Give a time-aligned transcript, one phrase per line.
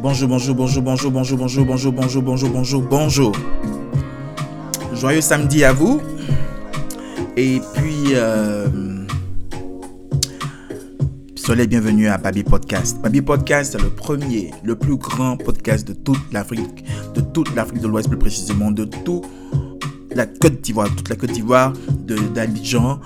[0.00, 3.32] Bonjour, bonjour, bonjour, bonjour, bonjour, bonjour, bonjour, bonjour, bonjour, bonjour, bonjour.
[4.94, 6.00] Joyeux samedi à vous.
[7.36, 8.68] Et puis, euh,
[11.34, 13.00] soyez bienvenue à Baby Podcast.
[13.02, 16.84] Baby Podcast, c'est le premier, le plus grand podcast de toute l'Afrique,
[17.16, 19.24] de toute l'Afrique de l'Ouest plus précisément, de toute
[20.14, 21.72] la Côte d'Ivoire, toute la Côte d'Ivoire,
[22.34, 23.00] d'Abidjan,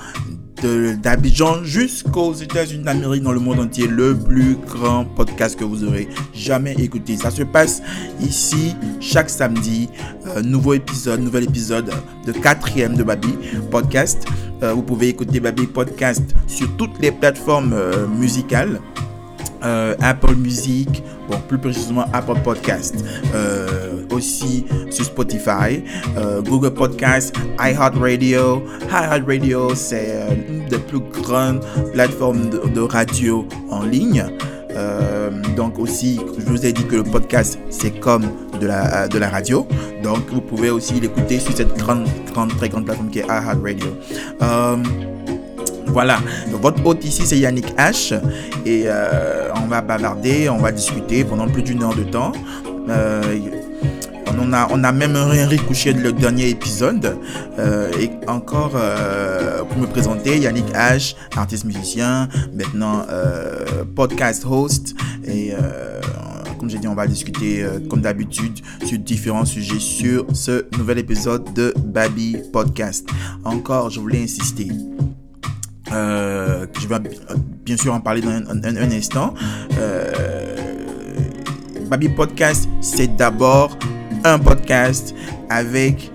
[0.65, 6.09] d'Abidjan jusqu'aux États-Unis d'Amérique, dans le monde entier, le plus grand podcast que vous aurez
[6.35, 7.17] jamais écouté.
[7.17, 7.83] Ça se passe
[8.21, 9.89] ici chaque samedi.
[10.29, 11.91] Euh, nouveau épisode, nouvel épisode
[12.27, 13.35] de quatrième de Baby
[13.71, 14.25] Podcast.
[14.63, 18.81] Euh, vous pouvez écouter Baby Podcast sur toutes les plateformes euh, musicales.
[19.63, 23.05] Apple Music, bon plus précisément Apple Podcast,
[24.11, 25.83] aussi sur Spotify,
[26.45, 28.63] Google Podcast, iHeartRadio.
[28.91, 34.25] iHeartRadio c'est une des plus grandes plateformes de, radio en ligne.
[35.57, 38.25] donc aussi, je vous ai dit que le podcast c'est comme
[38.61, 39.67] de la, de la radio.
[40.03, 43.87] Donc vous pouvez aussi l'écouter sur cette grande, grande, très grande plateforme qui est iHeartRadio.
[45.93, 46.19] Euh, voilà,
[46.61, 48.19] votre hôte ici c'est Yannick H
[48.65, 52.33] et euh, on va bavarder, on va discuter pendant plus d'une heure de temps.
[52.89, 53.23] Euh,
[54.39, 54.53] on
[54.85, 57.17] a, même rien couché de le dernier épisode.
[58.01, 63.07] et encore, pour me présenter, Yannick H, artiste musicien, maintenant
[63.95, 64.95] podcast host.
[65.27, 65.53] Et
[66.63, 70.99] comme j'ai dit, on va discuter euh, comme d'habitude sur différents sujets sur ce nouvel
[70.99, 73.09] épisode de Baby Podcast.
[73.43, 74.69] Encore, je voulais insister.
[75.93, 76.97] Euh, je vais
[77.65, 79.35] bien sûr en parler dans un, instant.
[79.79, 80.57] Euh,
[81.91, 83.77] Baby Podcast, c'est d'abord
[84.25, 85.15] un podcast
[85.51, 86.11] avec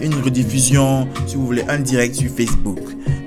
[0.00, 2.78] une rediffusion, si vous voulez, un direct sur Facebook.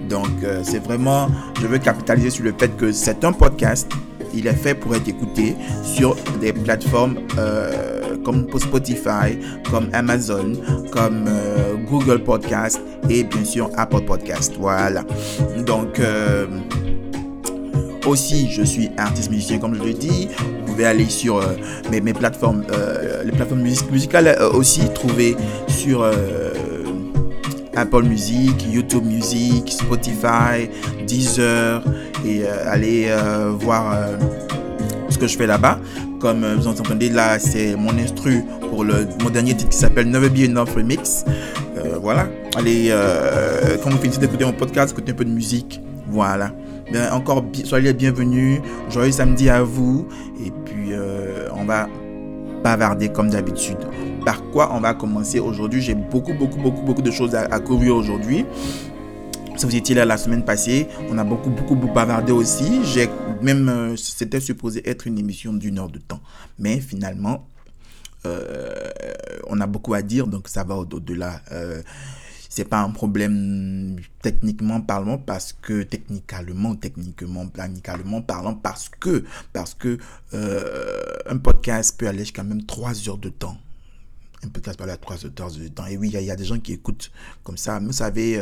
[0.09, 0.30] Donc,
[0.64, 1.30] c'est vraiment,
[1.62, 3.88] je veux capitaliser sur le fait que c'est un podcast
[4.36, 9.37] il est fait pour être écouté sur des plateformes euh, comme Spotify,
[9.71, 10.53] comme Amazon,
[10.91, 14.55] comme euh, Google Podcast et bien sûr Apple Podcast.
[14.59, 15.05] Voilà.
[15.65, 16.47] Donc euh,
[18.05, 20.27] aussi, je suis artiste musicien, comme je le dis.
[20.39, 21.41] Vous pouvez aller sur
[21.89, 22.63] mes, mes, plateformes,
[23.23, 25.37] les plateformes musicales aussi, trouver
[25.67, 26.03] sur
[27.75, 30.69] Apple Music, YouTube Music, Spotify,
[31.05, 31.83] Deezer
[32.25, 34.17] et euh, aller euh, voir euh,
[35.09, 35.80] ce que je fais là-bas.
[36.25, 40.30] Comme vous entendez là, c'est mon instru pour le, mon dernier titre qui s'appelle Never
[40.30, 41.23] Be Enough Remix.
[42.02, 42.27] voilà.
[42.58, 42.91] Allez,
[43.83, 45.80] quand vous finissez d'écouter mon podcast, écoutez un peu de musique.
[46.08, 46.52] Voilà.
[46.91, 48.59] Bien, encore, soyez les bienvenus.
[48.89, 50.08] Joyeux samedi à vous.
[50.43, 50.93] Et puis,
[51.55, 51.87] on va
[52.63, 53.77] bavarder comme d'habitude
[54.25, 55.81] par quoi on va commencer aujourd'hui?
[55.81, 58.45] J'ai beaucoup, beaucoup, beaucoup, beaucoup de choses à, couvrir aujourd'hui.
[59.58, 62.83] Si vous étiez là la semaine passée, on a beaucoup, beaucoup, beaucoup bavardé aussi.
[62.83, 63.10] J'ai
[63.42, 66.20] même, euh, c'était supposé être une émission d'une heure de temps.
[66.60, 67.48] Mais finalement,
[68.26, 68.89] euh,
[69.48, 71.42] on a beaucoup à dire, donc ça va au-delà.
[71.54, 71.82] Euh,
[72.49, 79.73] c'est pas un problème techniquement parlant parce que techniquement techniquement planicalement parlant parce que parce
[79.73, 79.98] que
[80.33, 83.58] euh, un podcast peut aller jusqu'à même trois heures de temps
[84.43, 85.87] un podcast parler à 3 heures de temps.
[85.87, 87.11] Et oui, il y, a des gens qui écoutent
[87.43, 87.80] comme ça.
[87.80, 88.39] Vous savez,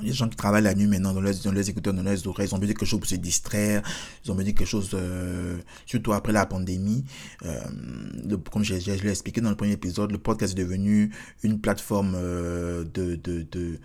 [0.00, 2.26] euh, des gens qui travaillent la nuit maintenant dans les, dans les écouteurs, dans les
[2.26, 2.48] oreilles.
[2.48, 3.82] Ils ont besoin de quelque chose pour se distraire.
[4.24, 7.04] Ils ont besoin de quelque chose, euh, surtout après la pandémie.
[7.44, 11.12] Euh, comme je, l'ai expliqué dans le premier épisode, le podcast est devenu
[11.42, 13.78] une plateforme de, de, de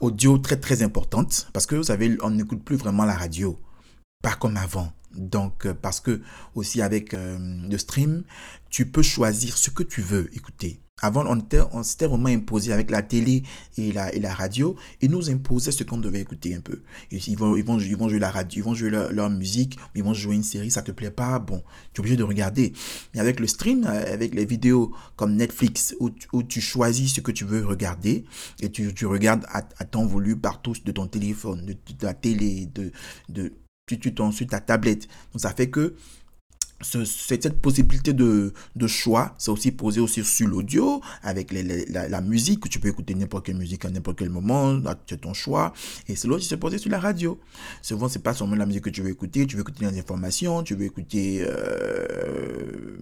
[0.00, 1.48] audio très très importante.
[1.52, 3.58] Parce que vous savez, on n'écoute plus vraiment la radio.
[4.22, 4.92] Pas comme avant.
[5.14, 6.20] Donc, parce que
[6.54, 8.24] aussi avec le stream,
[8.68, 10.80] tu peux choisir ce que tu veux écouter.
[11.02, 13.42] Avant, on s'était vraiment imposé avec la télé
[13.76, 14.76] et la, radio.
[15.02, 16.80] Ils nous imposaient ce qu'on devait écouter un peu.
[17.10, 20.70] Ils vont, jouer la radio, ils vont jouer leur, musique, ils vont jouer une série,
[20.70, 21.62] ça te plaît pas, bon,
[21.92, 22.72] tu es obligé de regarder.
[23.12, 27.44] Mais avec le stream, avec les vidéos comme Netflix, où, tu choisis ce que tu
[27.44, 28.24] veux regarder
[28.60, 32.90] et tu, regardes à, temps voulu partout de ton téléphone, de, la télé, de,
[33.28, 33.52] de,
[33.86, 35.08] tu, tu sur ta tablette.
[35.34, 35.94] Donc ça fait que
[36.82, 42.68] cette possibilité de, de choix, c'est aussi posé aussi sur l'audio, avec la, musique, que
[42.68, 45.72] tu peux écouter n'importe quelle musique à n'importe quel moment, as ton choix.
[46.08, 47.40] Et c'est aussi posé sur la radio.
[47.80, 50.62] Souvent, c'est pas seulement la musique que tu veux écouter, tu veux écouter des informations,
[50.62, 51.44] tu veux écouter...
[51.46, 52.98] Euh,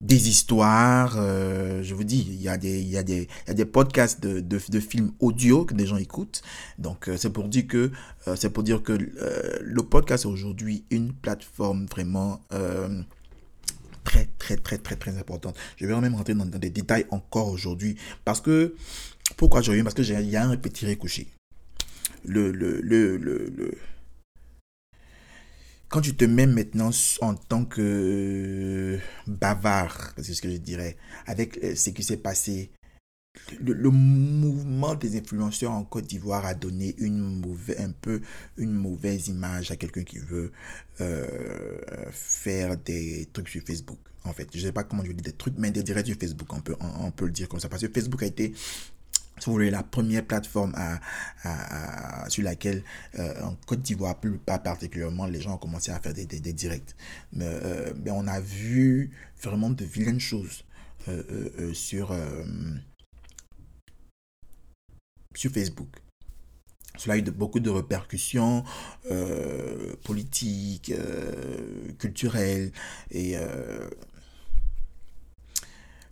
[0.00, 1.16] des histoires.
[1.16, 3.54] Euh, je vous dis, il y a des, il y a des, il y a
[3.54, 6.42] des podcasts de, de, films audio que des gens écoutent.
[6.78, 7.90] Donc, euh, c'est pour dire que,
[8.28, 12.40] euh, c'est pour dire que le podcast est aujourd'hui une plateforme vraiment
[14.04, 15.56] très, très, très, très, très importante.
[15.76, 17.96] Je vais même rentrer dans, des détails encore aujourd'hui.
[18.24, 18.74] Parce que,
[19.36, 19.84] pourquoi je reviens?
[19.84, 21.28] Parce que il y a un petit recouché.
[22.24, 23.72] Le, le, le, le, le
[25.88, 26.90] quand tu te mets maintenant
[27.20, 30.96] en tant que bavard, c'est ce que je dirais,
[31.26, 32.70] avec euh, ce qui s'est passé,
[33.60, 38.20] le, mouvement des influenceurs en Côte d'Ivoire a donné une mauvaise, un peu
[38.56, 40.52] une mauvaise image à quelqu'un qui veut
[41.00, 43.98] euh, faire des trucs sur Facebook.
[44.24, 46.16] En fait, je ne sais pas comment je dis des trucs, mais des directs sur
[46.16, 47.68] Facebook, on peut, on peut le dire comme ça.
[47.68, 48.54] Parce que Facebook a été
[49.38, 52.82] si vous voulez, la première plateforme à, sur laquelle,
[53.18, 56.94] euh, en Côte d'Ivoire, plus pas particulièrement, les gens ont commencé à faire des, directs.
[57.32, 59.12] Mais, euh, mais, on a vu
[59.42, 60.64] vraiment de vilaines choses
[61.08, 62.14] euh, sur,
[65.34, 65.88] sur Facebook.
[66.96, 68.64] Cela a eu de, beaucoup de répercussions
[70.02, 70.92] politiques,
[71.98, 72.72] culturelles,
[73.10, 73.36] et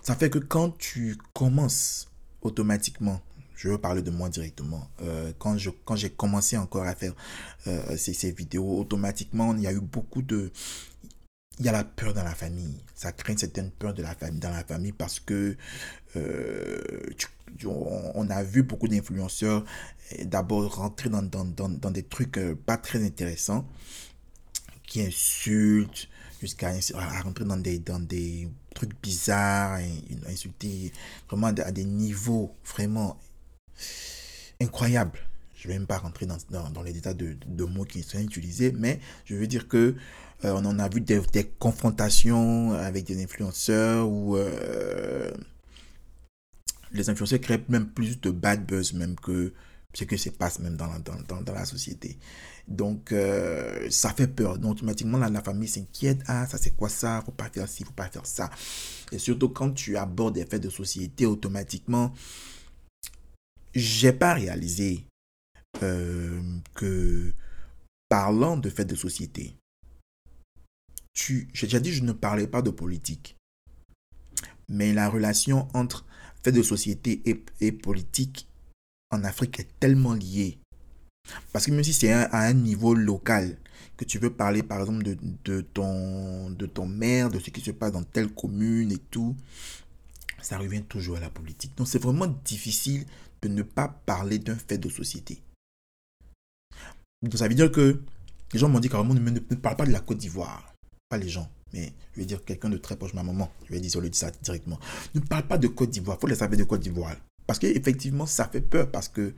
[0.02, 2.13] ça fait que quand tu commences
[2.44, 3.20] automatiquement,
[3.56, 7.14] je veux parler de moi directement, euh, quand je quand j'ai commencé encore à faire
[7.66, 10.52] euh, ces, ces, vidéos, automatiquement, il y a eu beaucoup de...
[11.60, 12.82] Il y a la peur dans la famille.
[12.96, 15.56] Ça crée une certaine peur de la famille, dans la famille parce que
[16.16, 16.80] euh,
[17.64, 19.64] on a vu beaucoup d'influenceurs
[20.24, 23.68] d'abord rentrer dans, dans, dans, dans, des trucs pas très intéressants
[24.84, 26.08] qui insultent
[26.44, 26.72] jusqu'à
[27.22, 29.78] rentrer dans des, dans des trucs bizarres,
[30.28, 30.92] insulter
[31.28, 33.18] vraiment à des niveaux vraiment
[34.60, 35.18] incroyables.
[35.54, 36.36] Je ne vais même pas rentrer dans,
[36.70, 39.94] dans, les détails de, de, mots qui sont utilisés, mais je veux dire que
[40.44, 45.30] euh, on en a vu des, des, confrontations avec des influenceurs où euh,
[46.92, 49.54] les influenceurs créent même plus de bad buzz même que
[49.94, 52.18] ce que se passe même dans la, dans, dans, la société.
[52.66, 54.58] Donc, euh, ça fait peur.
[54.58, 56.20] Donc, automatiquement, la, famille s'inquiète.
[56.26, 57.22] Ah, ça c'est quoi ça?
[57.24, 58.50] Faut pas faire ci, faut pas faire ça.
[59.12, 62.14] Et surtout quand tu abordes des faits de société, automatiquement,
[63.74, 65.04] j'ai pas réalisé
[65.82, 66.40] euh,
[66.74, 67.32] que
[68.08, 69.56] parlant de faits de société,
[71.12, 73.36] tu, j'ai déjà dit, je ne parlais pas de politique.
[74.68, 76.06] Mais la relation entre
[76.42, 78.48] faits de société et, et politique
[79.10, 80.58] en Afrique est tellement lié.
[81.52, 83.56] Parce que même si c'est à un niveau local,
[83.96, 87.70] que tu veux parler par exemple de, ton, de ton maire, de ce qui se
[87.70, 89.36] passe dans telle commune et tout,
[90.42, 91.76] ça revient toujours à la politique.
[91.76, 93.04] Donc c'est vraiment difficile
[93.42, 95.40] de ne pas parler d'un fait de société.
[97.22, 98.00] Donc ça veut dire que
[98.52, 100.74] les gens m'ont dit carrément ne, parle pas de la Côte d'Ivoire.
[101.08, 103.50] Pas les gens, mais je vais dire quelqu'un de très proche, ma maman.
[103.66, 104.78] Je vais dire, ça directement.
[105.14, 106.18] Ne parle pas de Côte d'Ivoire.
[106.18, 107.16] Il faut les savoir de Côte d'Ivoire.
[107.46, 108.90] Parce qu'effectivement, ça fait peur.
[108.90, 109.34] Parce que,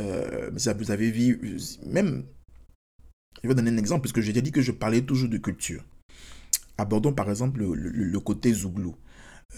[0.00, 2.24] euh, vous avez vu, même,
[3.42, 5.84] je vais donner un exemple, parce que j'ai dit que je parlais toujours de culture.
[6.76, 8.94] Abordons par exemple le, côté Zouglou.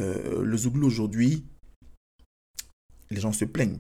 [0.01, 1.45] Euh, le Zouglou aujourd'hui,
[3.11, 3.79] les gens se plaignent.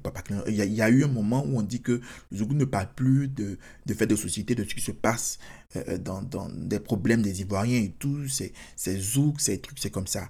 [0.48, 2.64] Il y, a, y, a, eu un moment où on dit que le Zougou ne
[2.64, 5.38] parle plus de, de faits de société, de ce qui se passe
[5.76, 8.26] euh, dans, des problèmes des Ivoiriens et tout.
[8.28, 8.52] C'est
[8.98, 10.28] Zouk, ces trucs, c'est comme ça.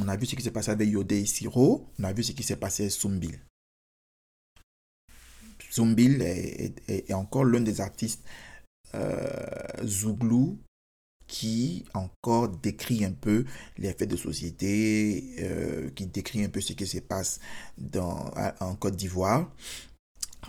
[0.00, 1.88] On a vu ce qui s'est passé avec Yodé et Siro.
[1.98, 3.38] On a vu ce qui s'est passé avec Zumbil.
[5.72, 8.22] Zumbil est, encore l'un des artistes
[8.94, 10.58] euh, Zouglou
[11.26, 13.46] qui encore décrit un peu
[13.78, 17.40] les faits de société, euh, qui décrit un peu ce qui se passe
[17.78, 18.30] dans,
[18.60, 19.50] en Côte d'Ivoire.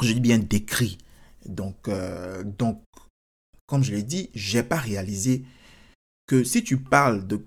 [0.02, 0.98] Je dis bien décrit.
[1.46, 2.84] Donc, euh, donc
[3.66, 5.46] comme je l'ai dit, j'ai pas réalisé
[6.28, 7.46] que si tu parles de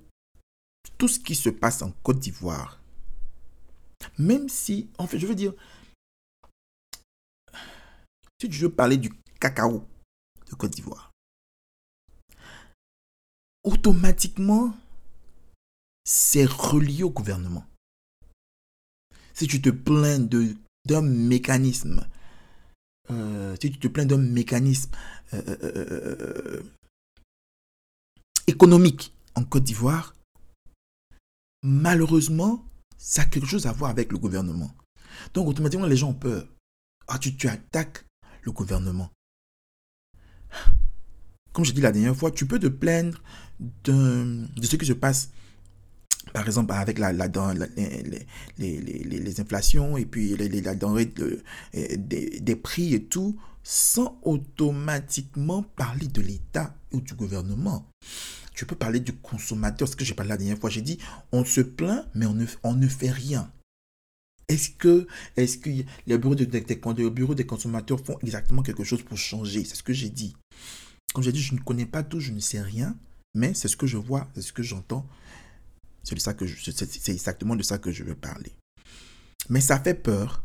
[0.97, 2.81] tout ce qui se passe en Côte d'Ivoire,
[4.19, 5.53] même si, en fait, je veux dire,
[8.41, 9.85] si tu veux parler du cacao
[10.49, 11.13] de Côte d'Ivoire,
[13.65, 14.75] automatiquement,
[16.05, 17.67] c'est relié au gouvernement.
[19.35, 22.07] Si tu te plains d'un mécanisme,
[23.11, 24.91] euh, si tu te plains d'un mécanisme
[25.35, 26.63] euh, euh,
[28.47, 30.15] économique en Côte d'Ivoire,
[31.63, 32.65] malheureusement,
[32.97, 34.75] ça a quelque chose à voir avec le gouvernement.
[35.35, 36.49] Donc automatiquement, les gens ont peur.
[37.09, 38.06] Ah, tu, tu attaques
[38.53, 39.11] gouvernement
[41.57, 43.19] comme je dit la dernière fois, tu peux te plaindre
[43.85, 45.31] de, ce qui se passe,
[46.35, 48.27] par exemple, avec la, la, les,
[48.59, 51.11] les, les, inflations et puis les, la denrée
[51.73, 57.89] des, des prix et tout, sans automatiquement parler de l'État ou du gouvernement.
[58.55, 60.69] Tu peux parler du consommateur, ce que j'ai parlé la dernière fois.
[60.69, 60.99] J'ai dit,
[61.33, 63.51] on se plaint, mais on ne, on ne fait rien.
[64.49, 65.71] Est-ce que, est que
[66.07, 69.65] les bureaux, de, des consommateurs font exactement quelque chose pour changer?
[69.65, 70.37] C'est ce que j'ai dit.
[71.13, 72.97] Comme j'ai dit, je ne connais pas tout, je ne sais rien,
[73.35, 75.07] mais c'est ce que je vois, c'est ce que j'entends.
[76.05, 78.53] C'est exactement de ça que je veux parler.
[79.49, 80.45] Mais ça fait peur.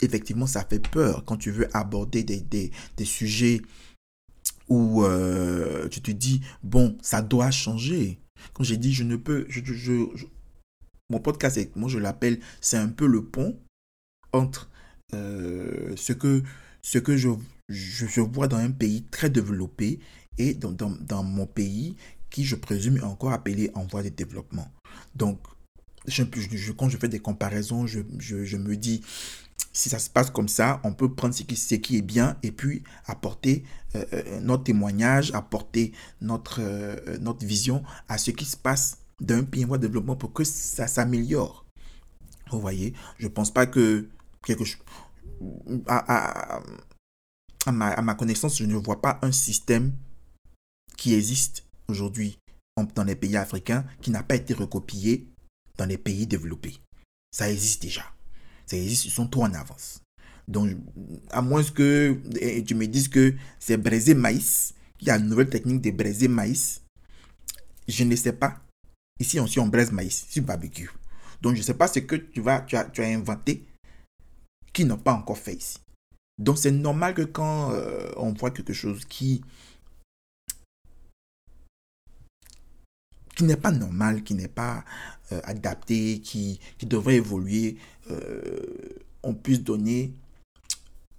[0.00, 2.70] Effectivement, ça fait peur quand tu veux aborder des,
[3.04, 3.60] sujets
[4.68, 8.18] où euh, tu te dis, bon, ça doit changer.
[8.54, 9.46] Quand j'ai dit, je ne peux,
[11.12, 13.56] mon podcast, moi je l'appelle, c'est un peu le pont
[14.32, 14.70] entre
[15.14, 16.42] euh, ce que,
[16.80, 20.00] ce que je, vois dans un pays très développé
[20.38, 21.96] et dans, mon pays
[22.30, 24.72] qui, je présume, est encore appelé en voie de développement.
[25.14, 25.38] Donc,
[26.06, 28.00] quand je fais des comparaisons, je,
[28.56, 29.02] me dis,
[29.74, 32.38] si ça se passe comme ça, on peut prendre ce qui, ce qui est bien
[32.42, 33.64] et puis apporter
[33.94, 35.92] euh, euh, notre témoignage, apporter
[36.22, 36.60] notre
[37.44, 41.64] vision à ce qui se passe d'un de développement pour que ça s'améliore.
[42.50, 44.08] Vous voyez, je ne pense pas que
[44.44, 44.82] quelque chose...
[45.86, 46.60] À,
[47.66, 49.92] à, ma, à ma connaissance, je ne vois pas un système
[50.96, 52.38] qui existe aujourd'hui
[52.94, 55.26] dans les pays africains qui n'a pas été recopié
[55.78, 56.78] dans les pays développés.
[57.32, 58.04] Ça existe déjà.
[58.66, 60.00] Ça existe, ils sont trop en avance.
[60.48, 60.70] Donc,
[61.30, 62.18] à moins que
[62.66, 66.28] tu me dises que c'est braisé maïs, il y a une nouvelle technique de braiser
[66.28, 66.82] maïs,
[67.88, 68.60] je ne sais pas.
[69.22, 70.90] Ici, on, on braise maïs sur barbecue.
[71.42, 73.64] Donc, je ne sais pas ce que tu, vas, tu, as, inventé
[74.72, 75.78] qui n'ont pas encore fait ici.
[76.38, 79.44] Donc, c'est normal que quand euh, on voit quelque chose qui
[83.36, 84.84] qui n'est pas normal, qui n'est pas
[85.30, 87.78] euh, adapté, qui, devrait évoluer,
[88.10, 90.12] euh, on puisse donner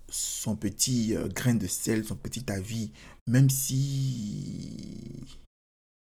[0.09, 2.91] son petit grain de sel, son petit avis,
[3.27, 5.25] même si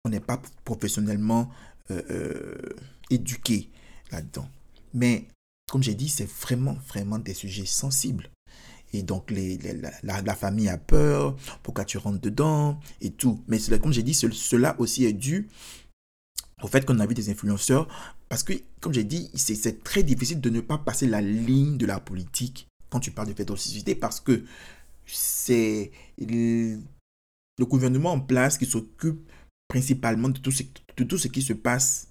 [0.04, 1.50] on n'est pas professionnellement
[3.10, 3.70] éduqué
[4.12, 4.50] là-dedans.
[4.94, 5.26] Mais
[5.70, 8.30] comme j'ai dit, c'est vraiment, vraiment des sujets sensibles.
[8.94, 9.60] Et donc, les,
[10.04, 13.44] la, famille a peur, pourquoi tu rentres dedans et tout.
[13.48, 15.50] Mais comme j'ai dit, cela aussi est dû
[16.64, 17.88] au fait qu'on a vu des influenceurs,
[18.30, 21.86] parce que, comme j'ai dit, c'est très difficile de ne pas passer la ligne de
[21.86, 24.44] la politique quand tu parles de société, parce que
[25.06, 26.80] c'est le,
[27.60, 29.30] gouvernement en place qui s'occupe
[29.68, 30.64] principalement de tout, ce,
[30.98, 32.10] de tout ce qui se passe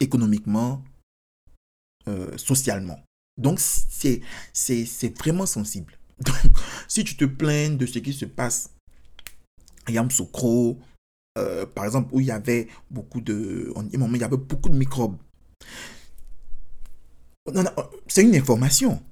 [0.00, 0.82] économiquement,
[2.08, 3.00] euh, socialement.
[3.38, 4.22] Donc, c'est
[5.18, 5.98] vraiment sensible.
[6.88, 8.70] Si tu te plains de ce qui se passe
[9.86, 10.78] à Yamsoukro,
[11.36, 13.72] euh, par exemple, où il y avait beaucoup de.
[13.92, 15.18] il beaucoup de microbes.
[18.08, 19.02] C'est une information.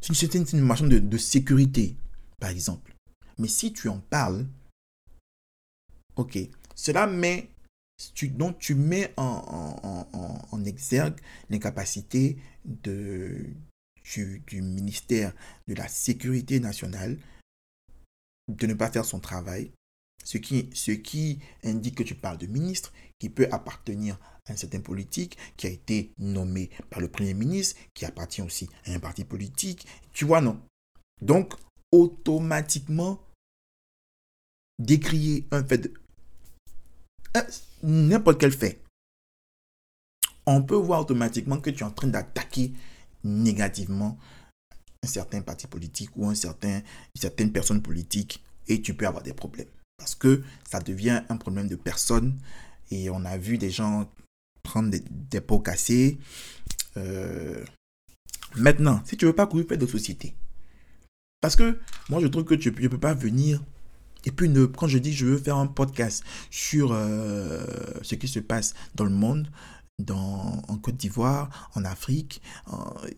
[0.00, 1.96] C'est une, information de, de, sécurité,
[2.40, 2.94] par exemple.
[3.38, 4.46] Mais si tu en parles,
[6.16, 6.38] ok,
[6.74, 7.48] cela met.
[8.22, 13.56] Donc, tu mets en, exergue l'incapacité du,
[14.46, 15.32] du ministère
[15.68, 17.18] de la Sécurité nationale
[18.48, 19.70] de ne pas faire son travail
[20.24, 24.56] ce qui, ce qui indique que tu parles de ministre qui peut appartenir à un
[24.56, 28.98] certain politique, qui a été nommé par le Premier ministre, qui appartient aussi à un
[28.98, 29.86] parti politique.
[30.12, 30.60] Tu vois, non?
[31.22, 31.54] Donc,
[31.92, 33.20] automatiquement,
[34.78, 35.90] décrier un fait.
[37.82, 38.80] N'importe quel fait.
[40.46, 42.72] On peut voir automatiquement que tu es en train d'attaquer
[43.24, 44.18] négativement
[45.02, 49.22] un certain parti politique ou un certain, une certaine personne politique et tu peux avoir
[49.22, 49.68] des problèmes.
[49.96, 52.38] Parce que ça devient un problème de personne.
[52.90, 54.10] Et on a vu des gens
[54.62, 56.18] prendre des, pots cassés.
[56.96, 57.64] Euh,
[58.56, 60.34] maintenant, si tu veux pas courir, fais de société.
[61.40, 63.62] Parce que moi, je trouve que tu ne peux pas venir.
[64.26, 67.64] Et puis, quand je dis je veux faire un podcast sur euh,
[68.02, 69.50] ce qui se passe dans le monde,
[69.98, 72.42] dans, en Côte d'Ivoire, en Afrique,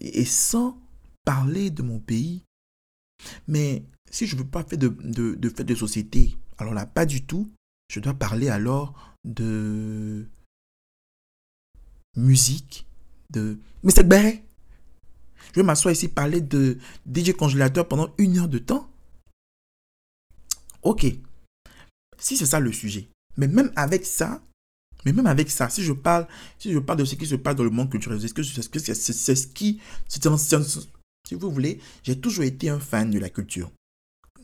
[0.00, 0.78] et sans
[1.25, 2.42] parler de mon pays.
[3.48, 7.06] Mais si je ne veux pas faire de, de, de, de société, alors là, pas
[7.06, 7.50] du tout.
[7.92, 8.94] Je dois parler alors
[9.25, 10.26] de
[12.16, 12.86] musique,
[13.30, 14.04] de Mr.
[14.04, 14.42] Barret.
[15.52, 16.78] Je vais m'asseoir ici parler de
[17.12, 18.90] DJ congélateur pendant une heure de temps.
[20.87, 21.05] Ok.
[22.16, 23.09] Si c'est ça le sujet.
[23.37, 24.40] Mais même avec ça,
[25.05, 26.28] mais même avec ça, si je parle,
[26.61, 29.81] si je parle de ce qui se passe dans le monde culturel, c'est ce qui,
[30.09, 33.71] si vous voulez, j'ai toujours été un fan de la culture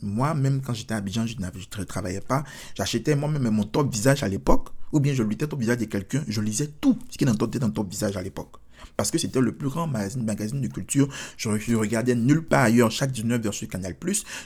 [0.03, 2.43] moi, même quand j'étais à Abidjan, je ne travaillais pas.
[2.75, 6.25] J'achetais moi-même mon top visage à l'époque, ou bien je lisais top visage de quelqu'un,
[6.27, 8.57] je lisais tout ce qui était dans top visage à l'époque.
[8.97, 11.09] Parce que c'était le plus grand magazine, magazine de culture.
[11.37, 13.97] Je, regardais nulle part ailleurs chaque 19h sur Canal.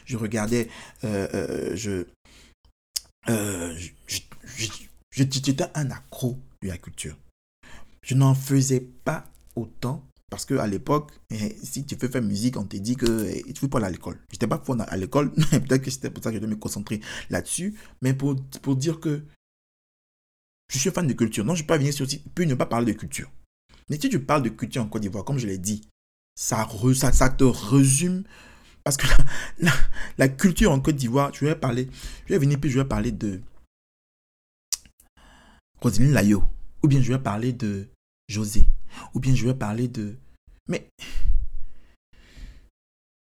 [0.05, 0.69] Je regardais.
[1.05, 2.05] Euh, euh, je,
[3.29, 3.77] euh,
[5.17, 7.17] J'étais un accro de la culture.
[8.03, 12.65] Je n'en faisais pas autant parce qu'à l'époque, eh, si tu veux faire musique, on
[12.65, 14.19] te dit que eh, tu ne veux pas aller à l'école.
[14.29, 16.59] Je n'étais pas fort à l'école, peut-être que c'était pour ça que je devais me
[16.59, 17.01] concentrer
[17.31, 17.79] là-dessus.
[18.03, 19.23] Mais pour, pour dire que
[20.69, 21.45] je suis fan de culture.
[21.45, 23.31] Non, je ne vais pas venir sur site, puis ne pas parler de culture.
[23.89, 25.89] Mais si tu parles de culture en Côte d'Ivoire, comme je l'ai dit,
[26.35, 26.69] ça,
[27.13, 28.25] ça, te résume
[28.85, 29.07] Parce que
[30.19, 31.89] la, culture en Côte d'Ivoire, je vais parler,
[32.27, 33.41] je vais venir puis je vais parler de
[35.81, 36.45] Roselyne Layo,
[36.83, 37.89] ou bien je vais parler de
[38.29, 38.65] José,
[39.15, 40.17] ou bien je vais parler de...
[40.69, 40.89] Mais...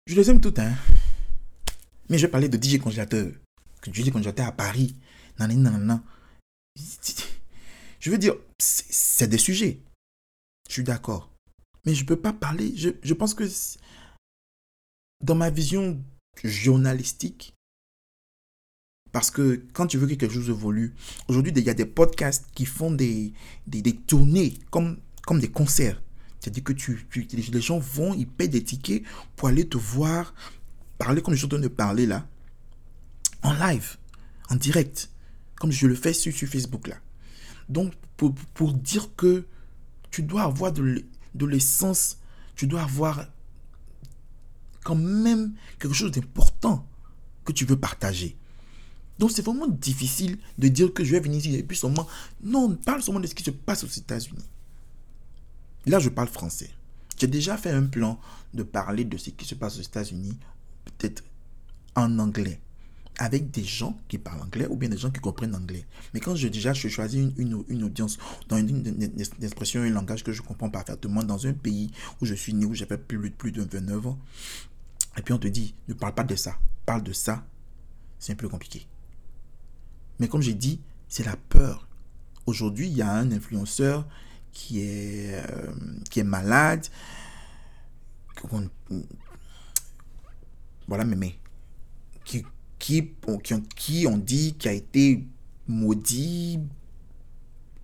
[0.07, 0.75] Je les aime toutes, hein.
[2.09, 3.31] Mais je vais parler de DJ Congélateur.
[3.85, 4.95] DJ Congélateur à Paris.
[5.39, 6.01] Non,
[7.99, 9.79] Je veux dire, c'est des sujets.
[10.71, 11.29] Je suis d'accord.
[11.85, 12.71] Mais je ne peux pas parler.
[12.77, 13.43] Je, je pense que
[15.21, 16.01] dans ma vision
[16.45, 17.53] journalistique,
[19.11, 20.93] parce que quand tu veux que quelque chose évolue,
[21.27, 23.33] aujourd'hui, il y a des podcasts qui font des,
[23.67, 26.01] des, des tournées comme, comme des concerts.
[26.39, 29.03] C'est-à-dire que tu, les gens vont, ils payent des tickets
[29.35, 30.33] pour aller te voir
[30.97, 32.25] parler comme je suis en train de parler là,
[33.43, 33.97] en live,
[34.49, 35.09] en direct,
[35.55, 36.95] comme je le fais sur, sur Facebook là.
[37.67, 39.45] Donc, pour, pour, dire que
[40.11, 41.03] tu dois avoir de,
[41.39, 42.17] l'essence,
[42.55, 43.27] tu dois avoir
[44.83, 46.87] quand même quelque chose d'important
[47.45, 48.37] que tu veux partager.
[49.19, 52.07] Donc c'est vraiment difficile de dire que je vais venir ici et puis seulement...
[52.43, 54.43] Non, parle seulement de ce qui se passe aux États-Unis.
[55.85, 56.69] Là, je parle français.
[57.17, 58.19] J'ai déjà fait un plan
[58.53, 60.37] de parler de ce qui se passe aux États-Unis,
[60.85, 61.23] peut-être
[61.95, 62.59] en anglais,
[63.21, 65.85] avec des gens qui parlent anglais ou bien des gens qui comprennent anglais.
[66.11, 68.17] Mais quand je déjà je choisis une, une, audience
[68.49, 72.33] dans une, une, expression, un langage que je comprends parfaitement dans un pays où je
[72.33, 74.17] suis né, où j'ai plus, plus de 29 ans,
[75.17, 77.45] et puis on te dit, ne parle pas de ça, parle de ça,
[78.17, 78.87] c'est un peu compliqué.
[80.19, 81.87] Mais comme j'ai dit, c'est la peur.
[82.47, 84.07] Aujourd'hui, il y a un influenceur
[84.51, 85.71] qui est, euh,
[86.09, 86.87] qui est malade.
[90.87, 91.35] Voilà, mais
[92.25, 92.43] qui,
[92.81, 95.23] qui, qui, qui ont dit qui a été
[95.67, 96.59] maudit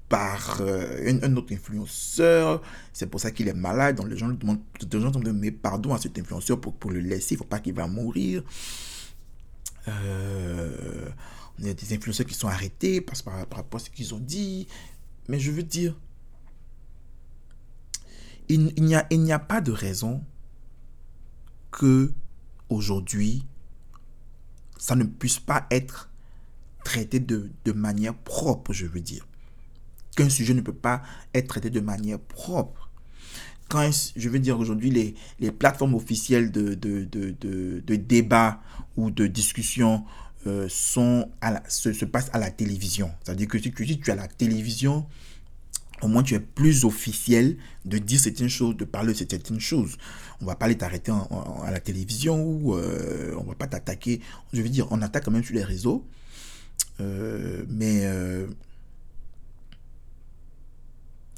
[0.10, 2.64] par euh, un, autre influenceur.
[2.94, 3.98] C'est pour ça qu'il est malade.
[3.98, 6.90] Donc les gens lui demandent, les gens demandent mais pardon à cet influenceur pour, pour
[6.90, 7.36] le laisser.
[7.36, 8.44] Il ne faut pas qu'il va mourir.
[9.88, 11.10] Euh,
[11.60, 14.20] y a des influenceurs qui sont arrêtés parce, par, par rapport à ce qu'ils ont
[14.20, 14.68] dit.
[15.28, 15.96] Mais je veux dire,
[18.50, 20.24] il, il n'y a, a pas de raison
[21.72, 22.12] que
[22.70, 23.46] aujourd'hui,
[24.78, 26.10] ça ne puisse pas être
[26.84, 29.28] traité de, de manière propre, je veux dire
[30.18, 32.90] qu'un sujet ne peut pas être traité de manière propre.
[33.70, 37.36] Quand je veux dire aujourd'hui, les, les plateformes officielles de, de, de,
[37.86, 38.62] de, débat
[38.96, 40.06] ou de discussion
[40.48, 41.30] euh, sont
[41.68, 43.12] se, se, passent à la télévision.
[43.24, 45.06] C'est-à-dire que si tu, si tu as la télévision,
[46.02, 49.98] au moins tu es plus officiel de dire certaines choses, de parler de certaines choses.
[50.42, 54.22] On va pas aller t'arrêter à la télévision ou euh, on va pas t'attaquer.
[54.54, 56.08] Je veux dire, on attaque quand même sur les réseaux.
[57.00, 58.48] Euh, mais euh,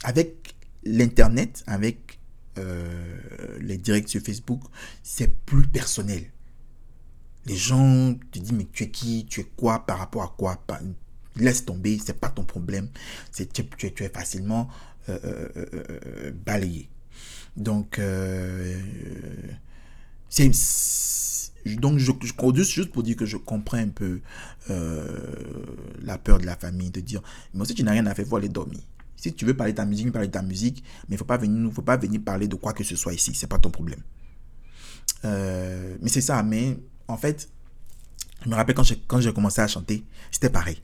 [0.04, 2.20] avec l'Internet, avec
[2.58, 4.62] euh, les directs sur Facebook,
[5.04, 6.32] c'est plus personnel.
[7.46, 10.64] Les gens te disent, mais tu es qui, tu es quoi, par rapport à quoi?
[11.40, 12.90] Laisse tomber, c'est pas ton problème.
[13.32, 13.64] C'est, tu,
[14.04, 14.70] es facilement
[15.10, 15.20] euh,
[15.56, 16.90] euh, balayé.
[17.56, 18.00] Donc,
[20.30, 20.52] c'est
[21.66, 24.22] donc je, je juste pour dire que je comprends un peu
[24.68, 27.22] la peur de la famille de dire
[27.54, 28.80] mais si tu n'as rien à faire faut aller dormir
[29.20, 31.26] si tu veux parler de ta musique, parler de ta musique, mais il ne faut,
[31.26, 33.34] pas venir, faut pas venir parler de quoi que ce soit ici.
[33.36, 34.02] C'est pas ton problème.
[35.26, 36.42] Euh, mais c'est ça.
[36.42, 37.50] Mais en fait,
[38.46, 40.82] je me rappelle quand j'ai, quand j'ai commencé à chanter, c'était pareil.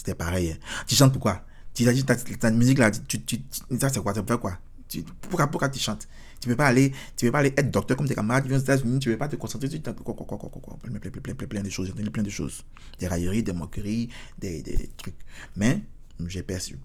[0.00, 0.52] C'était pareil.
[0.52, 0.82] Hein.
[0.86, 1.44] Tu chantes pourquoi?
[1.74, 3.42] Tu as ta, ta musique là, tu, tu,
[3.78, 4.14] ça c'est quoi?
[4.14, 4.58] Ça fait quoi?
[4.88, 6.08] Tu, pourquoi, pourquoi tu chantes?
[6.40, 8.48] Tu ne peux pas aller tu peux pas aller être docteur comme tes camarades qui
[8.48, 10.78] viennent aux États-Unis tu ne peux pas te concentrer sur quoi, quoi, quoi, quoi, quoi,
[10.82, 12.64] plein, plein, plein, plein, plein de choses plein de choses
[12.98, 14.08] des railleries des moqueries
[14.38, 15.18] des, des, des trucs
[15.54, 15.82] mais
[16.26, 16.78] j'ai perçu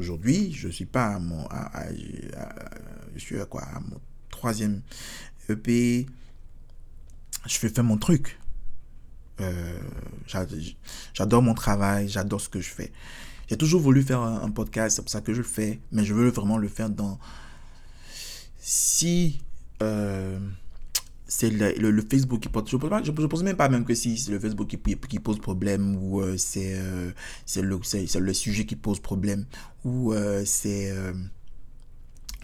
[0.00, 1.48] Aujourd'hui, je suis pas à mon,
[3.14, 4.00] je suis à quoi, à mon
[4.30, 4.82] troisième
[5.48, 6.06] EP.
[7.46, 8.38] Je fais faire mon truc.
[9.40, 9.78] Euh,
[11.14, 12.92] j'adore mon travail, j'adore ce que je fais.
[13.48, 16.12] J'ai toujours voulu faire un, podcast, c'est pour ça que je le fais, mais je
[16.12, 17.18] veux vraiment le faire dans.
[18.58, 19.40] Si
[19.82, 20.38] euh,
[21.26, 22.64] c'est le, Facebook qui pose.
[22.68, 26.20] Je ne pense, même pas même que si c'est le Facebook qui, pose problème ou
[26.20, 27.10] euh, c'est euh,
[27.56, 29.44] le, le, sujet qui pose problème
[29.84, 30.94] ou c'est.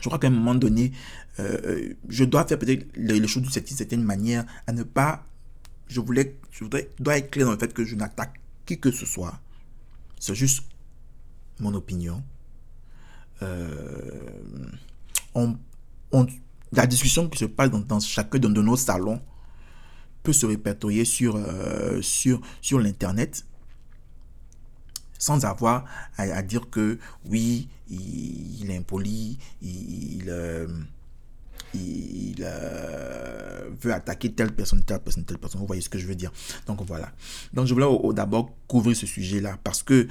[0.01, 0.93] je crois qu'à un moment donné,
[1.39, 5.25] je dois faire peut-être les, choses d'une certaine manière à ne pas.
[5.89, 6.37] Je voulais.
[6.51, 9.39] Je voudrais, dois être clair dans le fait que je n'attaque qui que ce soit.
[10.19, 10.65] C'est juste
[11.61, 12.23] mon opinion.
[15.35, 15.59] on,
[16.13, 16.27] on
[16.75, 19.21] la discussion qui se passe dans, chacun de, nos salons
[20.23, 23.45] peut se répertorier sur, euh, sur, sur l'Internet
[25.19, 25.85] sans avoir
[26.19, 30.67] à, dire que oui, il, est impoli, il, il, euh,
[32.41, 35.61] euh, veut attaquer telle personne, telle personne, telle personne.
[35.61, 36.33] Vous voyez ce que je veux dire.
[36.67, 37.13] Donc voilà.
[37.53, 40.09] Donc je voulais d'abord couvrir ce sujet-là parce que,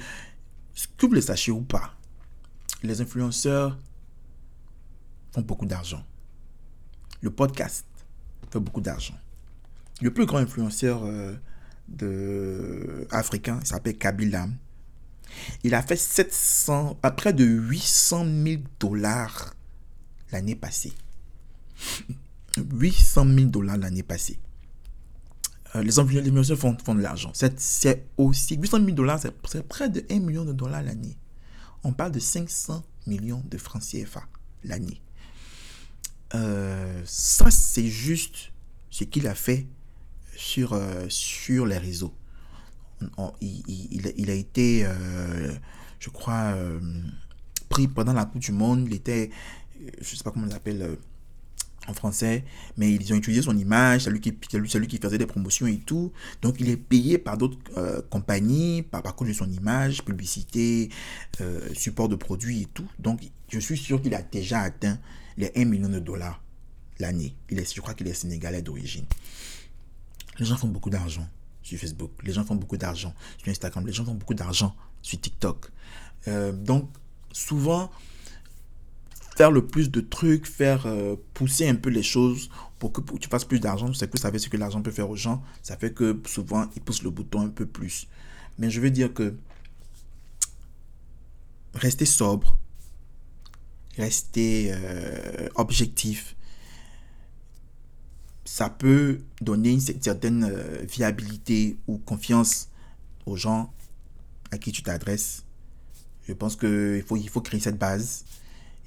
[0.97, 1.95] que vous le sachiez ou pas,
[2.83, 3.77] les influenceurs
[5.31, 6.03] font beaucoup d'argent.
[7.21, 7.85] Le podcast
[8.51, 9.15] fait beaucoup d'argent.
[10.01, 11.33] Le plus grand influenceur euh,
[11.87, 14.47] de, africain, il s'appelle Kabila.
[15.63, 19.53] Il a fait 700, à près de 800 000 dollars
[20.31, 20.93] l'année passée.
[22.57, 24.39] 800 000 dollars l'année passée.
[25.75, 27.31] Euh, les influenceurs font, font de l'argent.
[27.33, 31.17] C'est aussi 800 000 dollars, c'est près de 1 million de dollars l'année.
[31.83, 34.23] On parle de 500 millions de francs CFA
[34.63, 35.01] l'année.
[36.35, 38.51] Euh, ça, c'est juste
[38.89, 39.67] ce qu'il a fait
[40.35, 42.13] sur, euh, sur les réseaux.
[43.41, 45.53] il, a été, euh,
[45.99, 46.55] je crois,
[47.69, 48.85] pris pendant la Coupe du Monde.
[48.87, 49.29] Il était,
[49.79, 50.97] je ne sais pas comment on l'appelle
[51.87, 52.45] en français,
[52.77, 56.11] mais ils ont utilisé son image, celui qui, celui qui faisait des promotions et tout.
[56.41, 57.57] Donc il est payé par d'autres
[58.09, 60.89] compagnies, par, par cause de son image, publicité,
[61.73, 62.87] support de produits et tout.
[62.99, 64.97] Donc je suis sûr qu'il a déjà atteint
[65.37, 66.41] les 1 million de dollars
[66.99, 67.35] l'année.
[67.49, 69.05] Il est, je crois qu'il est sénégalais d'origine.
[70.39, 71.27] Les gens font beaucoup d'argent
[71.61, 72.11] sur Facebook.
[72.23, 73.85] Les gens font beaucoup d'argent sur Instagram.
[73.85, 75.69] Les gens font beaucoup d'argent sur TikTok.
[76.27, 76.89] Euh, donc,
[77.31, 77.91] souvent,
[79.35, 83.29] faire le plus de trucs, faire euh, pousser un peu les choses pour que, tu
[83.29, 85.43] fasses plus d'argent, c'est que vous savez ce que l'argent peut faire aux gens.
[85.61, 88.07] Ça fait que souvent, ils poussent le bouton un peu plus.
[88.59, 89.35] Mais je veux dire que
[91.73, 92.57] rester sobre,
[93.97, 96.35] rester euh, objectif,
[98.45, 102.69] ça peut donner une certaine euh, viabilité ou confiance
[103.25, 103.73] aux gens
[104.51, 105.43] à qui tu t'adresses.
[106.27, 108.25] Je pense qu'il faut, il faut créer cette base.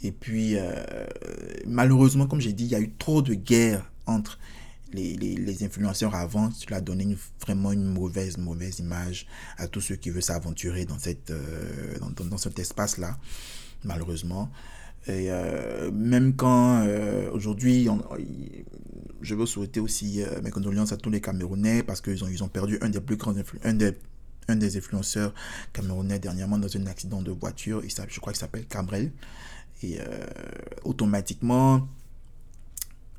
[0.02, 0.72] Et puis, euh,
[1.66, 4.38] malheureusement, comme j'ai dit, il y a eu trop de guerres entre
[4.92, 6.50] les, les, influenceurs avant.
[6.52, 9.26] Cela a donné vraiment une mauvaise, mauvaise image
[9.58, 11.32] à tous ceux qui veulent s'aventurer dans, cette,
[12.00, 13.18] dans, dans cet espace-là,
[13.84, 14.50] malheureusement.
[15.08, 17.88] Et euh, même quand euh, aujourd'hui,
[19.20, 22.42] je veux souhaiter aussi euh, mes condoléances à tous les Camerounais parce qu'ils ont, ils
[22.42, 23.92] ont perdu un des plus grands un des,
[24.48, 25.32] un des influenceurs
[25.72, 27.84] camerounais dernièrement dans un accident de voiture.
[27.84, 29.12] Et ça, je crois qu'il s'appelle Cabrel.
[29.82, 29.98] Et
[30.84, 31.86] automatiquement,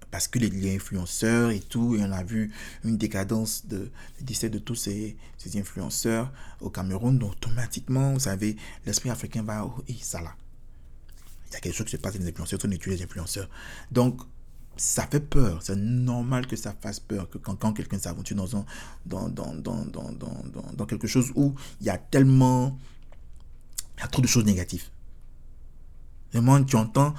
[0.10, 2.52] parce que les, influenceurs et tout, et on a vu
[2.84, 3.92] une décadence de,
[4.22, 5.18] décès de tous ces,
[5.56, 7.20] influenceurs au Cameroun.
[7.20, 10.36] Donc automatiquement, vous savez, l'esprit africain va, oh, et ça là
[11.50, 13.50] il y a quelque chose qui se passe les influenceurs, on étudie les influenceurs.
[13.92, 14.22] Donc,
[14.76, 15.62] ça fait peur.
[15.64, 18.66] C'est normal que ça fasse peur que quand, quand quelqu'un s'aventure dans, un,
[19.06, 22.78] dans, dans, dans, dans, dans, dans, quelque chose où il y a tellement.
[23.98, 24.90] Il y a trop de choses négatives.
[26.32, 27.14] Vraiment, tu entends.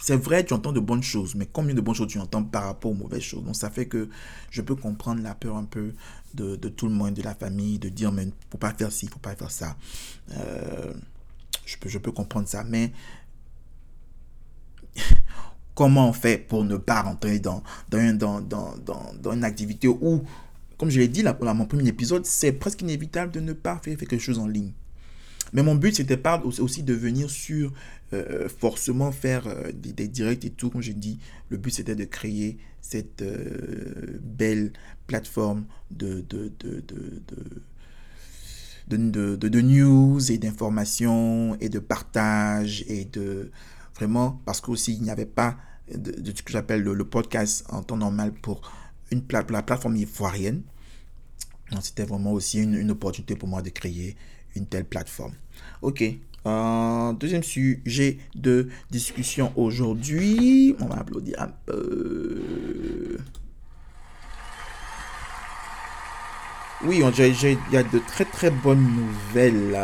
[0.00, 2.64] c'est vrai, tu entends de bonnes choses, mais combien de bonnes choses tu entends par
[2.64, 3.44] rapport aux mauvaises choses?
[3.44, 4.08] Donc, ça fait que
[4.50, 5.92] je peux comprendre la peur un peu
[6.34, 8.92] de, tout le monde, de la famille, de dire, mais il ne faut pas faire
[8.92, 9.76] ci, il ne faut pas faire ça.
[10.32, 10.92] Euh,
[11.64, 12.92] je, peux, je peux comprendre ça, mais
[15.74, 18.74] comment on fait pour ne pas rentrer dans, dans, dans, dans,
[19.20, 20.24] dans une activité où,
[20.76, 23.78] comme je l'ai dit là, dans mon premier épisode, c'est presque inévitable de ne pas
[23.78, 24.72] faire quelque chose en ligne.
[25.52, 27.72] Mais mon but, c'était pas aussi de venir sur
[28.12, 30.70] euh, forcément faire euh, des, directs et tout.
[30.70, 34.72] Comme je dis, le but, c'était de créer cette euh, belle
[35.06, 36.82] plateforme de, de, de,
[38.88, 43.50] de, de, news et d'informations et de partage et de,
[43.98, 45.56] Vraiment, parce qu'aussi, il n'y avait pas
[45.92, 48.60] de, ce que j'appelle le, podcast en temps normal pour
[49.10, 50.62] une la plateforme ivoirienne.
[51.82, 54.16] C'était vraiment aussi une, opportunité pour moi de créer
[54.58, 55.32] une telle plateforme.
[55.82, 56.04] Ok.
[57.20, 60.74] Deuxième sujet de discussion aujourd'hui.
[60.80, 62.40] On va applaudir un peu.
[66.84, 69.76] Oui, il y a de très très bonnes nouvelles.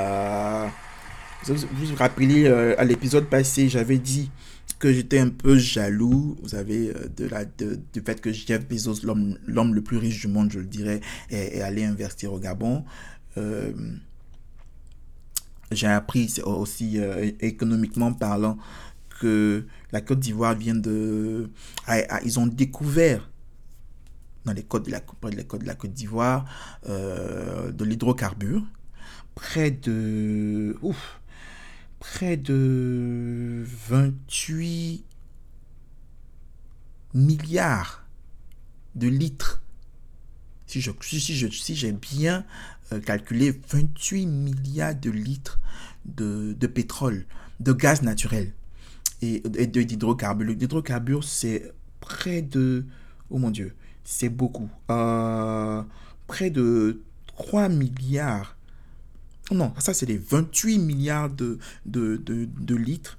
[1.46, 4.30] Vous vous rappelez, euh, à l'épisode passé, j'avais dit
[4.78, 8.66] que j'étais un peu jaloux, vous savez, euh, de la, de, du fait que Jeff
[8.66, 12.84] Bezos, l'homme le plus riche du monde, je le dirais, est, allé investir au Gabon.
[13.36, 13.72] Euh,
[15.74, 16.98] j'ai appris aussi,
[17.40, 18.56] économiquement parlant,
[19.20, 21.50] que la Côte d'Ivoire vient de...
[22.24, 23.30] ils ont découvert
[24.44, 26.44] dans les côtes de la, les de la Côte d'Ivoire
[26.86, 28.62] de l'hydrocarbure.
[29.34, 30.76] Près de...
[30.82, 31.20] Ouf,
[32.04, 35.04] près de 28
[37.14, 38.04] milliards
[38.94, 39.62] de litres.
[40.66, 42.42] Si j'ai si, si j'ai bien euh,
[43.04, 45.60] calculé, 28 milliards de litres
[46.04, 47.26] de, pétrole,
[47.60, 48.52] de gaz naturel
[49.22, 50.54] et, et d'hydrocarbures.
[50.54, 52.84] L'hydrocarbure, c'est près de
[53.30, 54.68] Oh mon Dieu, c'est beaucoup.
[54.90, 55.82] Euh,
[56.26, 57.02] près de
[57.36, 58.56] 3 milliards.
[59.50, 63.18] Non, ça c'est les 28 milliards de, de, de, litres.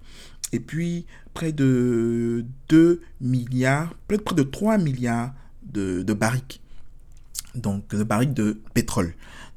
[0.54, 6.62] Et puis près de 2 milliards, près de 3 milliards de, de barriques.
[7.56, 9.14] Donc de barriques de pétrole.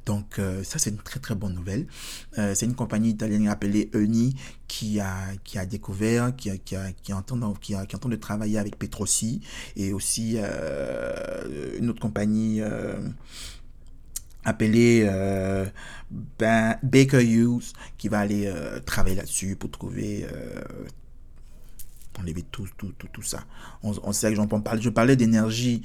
[0.09, 1.85] Donc euh, ça c'est une très très bonne nouvelle.
[2.39, 4.33] Euh, c'est une compagnie italienne appelée Eni
[4.67, 8.15] qui a, qui a découvert, qui, a, qui, a, qui, qui, a, qui entend de
[8.15, 9.41] travailler avec Petrosi
[9.75, 12.59] et aussi euh, une autre compagnie
[14.45, 15.05] appelée
[16.39, 18.51] ben, Baker Hughes qui va aller
[18.87, 20.25] travailler là-dessus pour trouver
[22.19, 23.43] enlever tout, tout, tout, tout ça.
[23.83, 24.81] On, sait que j'en parle.
[24.81, 25.81] Je parlais d'énergie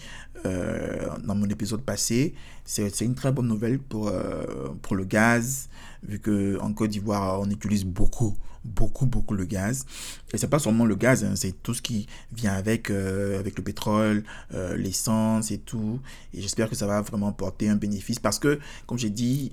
[0.46, 2.34] euh, dans mon épisode passé.
[2.64, 4.44] C'est une très bonne nouvelle pour, euh,
[4.82, 5.68] pour le gaz,
[6.02, 9.84] vu qu'en Côte d'Ivoire, on utilise beaucoup, beaucoup, beaucoup le gaz.
[10.32, 13.56] Et c'est pas seulement le gaz, hein, c'est tout ce qui vient avec, euh, avec
[13.58, 14.24] le pétrole,
[14.76, 16.00] l'essence et tout.
[16.32, 19.52] Et j'espère que ça va vraiment porter un bénéfice parce que, comme j'ai dit,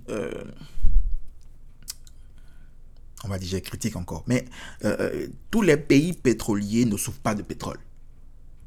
[3.23, 4.45] on va dire, critique encore, mais
[4.83, 7.77] euh, euh, tous les pays pétroliers ne souffrent pas de pétrole.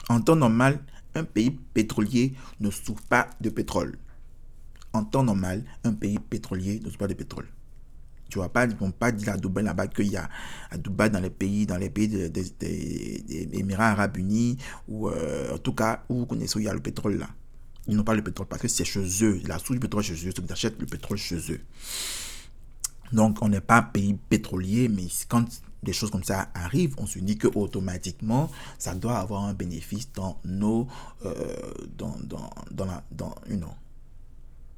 [0.09, 0.81] En temps normal,
[1.15, 3.99] un pays pétrolier ne souffre pas de pétrole.
[4.93, 7.49] En temps normal, un pays pétrolier ne souffre pas de pétrole.
[8.29, 10.29] Tu vois pas, ils vont pas dire à Dubaï là-bas qu'il y a
[10.71, 14.57] à Dubaï dans les pays, dans les pays des, Émirats Arabes Unis
[14.89, 17.29] ou euh, en tout cas où vous connaissez où il y a le pétrole là.
[17.87, 20.15] Ils n'ont pas le pétrole parce que c'est chez eux, la source du pétrole chez
[20.15, 21.61] eux, ils achètent le pétrole chez eux.
[23.13, 25.45] Donc, on n'est pas pays pétrolier, mais quand
[25.83, 30.11] des choses comme ça arrivent, on se dit que automatiquement, ça doit avoir un bénéfice
[30.13, 30.89] dans nos,
[31.25, 31.57] euh,
[31.97, 33.35] dans, dans, dans, la, dans,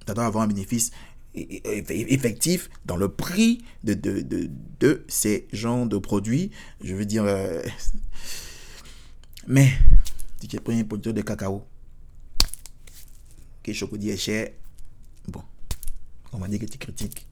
[0.06, 0.90] ça doit avoir un bénéfice
[1.34, 6.50] effectif dans le prix de, de, de, de ces genres de produits.
[6.82, 7.62] Je veux dire, euh,
[9.46, 9.70] mais
[10.40, 11.64] si tu prends un produit de cacao,
[13.62, 14.48] que chocolat est cher,
[15.28, 15.42] bon,
[16.32, 17.26] on va dire que tu critiques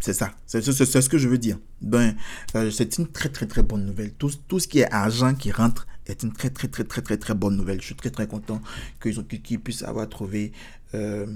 [0.00, 0.30] c'est ça.
[0.46, 1.58] C'est ce que je veux dire.
[1.80, 2.14] Ben,
[2.54, 4.12] euh, c'est une très, très, très bonne nouvelle.
[4.12, 7.34] Tout, ce qui est argent qui rentre est une très, très, très, très, très, très
[7.34, 7.80] bonne nouvelle.
[7.80, 8.60] Je suis très, très content
[9.00, 10.52] qu'ils puissent avoir trouvé
[10.94, 11.26] euh,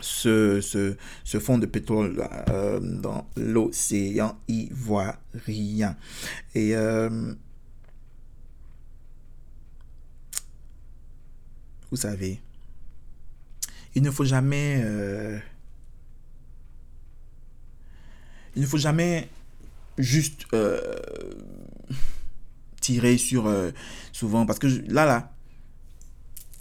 [0.00, 0.96] ce,
[1.38, 5.96] fonds de pétrole euh, dans l'océan ivoirien.
[6.54, 6.74] Et.
[11.90, 12.38] vous savez,
[13.94, 14.84] il ne faut jamais
[18.58, 19.28] il ne faut jamais
[19.98, 20.80] juste euh,
[22.80, 23.70] tirer sur euh,
[24.12, 24.46] souvent.
[24.46, 25.32] Parce que là là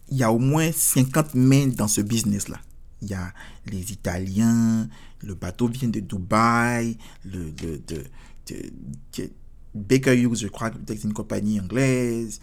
[0.09, 2.59] il y a au moins 50 mains dans ce business là
[3.01, 3.33] il y a
[3.65, 4.87] les italiens
[5.21, 7.51] le bateau vient de Dubaï le
[9.73, 12.39] Baker Hughes je crois que c'est une compagnie anglaise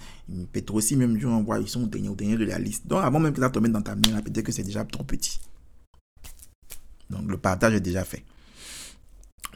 [0.73, 2.87] aussi même on voit ils sont au dernier, au dernier de la liste.
[2.87, 5.05] Donc avant même que ça te mette dans ta main peut-être que c'est déjà trop
[5.05, 5.39] petit.
[7.09, 8.25] Donc le partage est déjà fait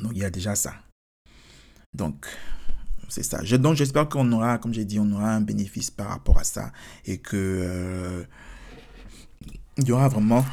[0.00, 0.74] donc il y a déjà ça.
[1.94, 2.26] Donc
[3.08, 3.40] c'est ça.
[3.58, 6.72] Donc j'espère qu'on aura, comme j'ai dit, on aura un bénéfice par rapport à ça
[7.06, 8.24] et que euh,
[9.78, 10.44] il y aura vraiment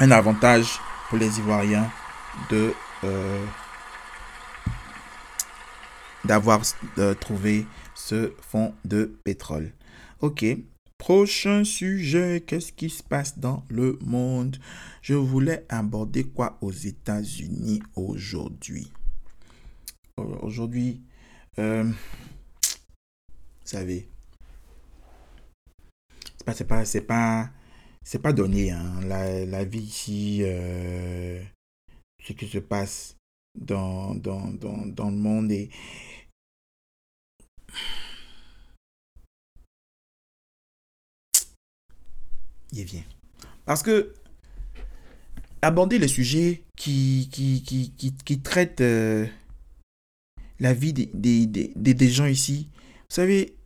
[0.00, 1.90] un avantage pour les Ivoiriens
[2.50, 3.44] de euh,
[6.24, 6.60] d'avoir
[6.98, 9.72] euh, trouvé ce fonds de pétrole.
[10.20, 10.44] Ok.
[10.98, 14.56] Prochain sujet, qu'est-ce qui se passe dans le monde?
[15.02, 18.90] Je voulais aborder quoi aux États-Unis aujourd'hui?
[20.18, 21.02] Euh, Aujourd'hui,
[21.58, 21.92] euh, vous
[23.64, 24.08] savez,
[26.54, 26.64] c'est
[27.06, 27.50] pas,
[28.22, 28.70] pas, donné.
[28.70, 29.00] Hein.
[29.04, 31.42] La, vie ici, euh,
[32.22, 33.16] ce qui se passe
[33.54, 35.52] dans, le monde
[42.72, 43.04] il vient.
[43.64, 44.14] Parce que
[45.62, 49.26] aborder les sujets qui, qui, qui, qui, traitent euh,
[50.60, 53.56] la vie des, des, des, des, gens ici, vous savez,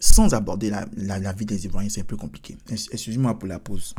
[0.00, 2.56] sans aborder la, la, la vie des Ivoiriens, c'est un peu compliqué.
[2.68, 3.94] Excusez-moi pour la pause.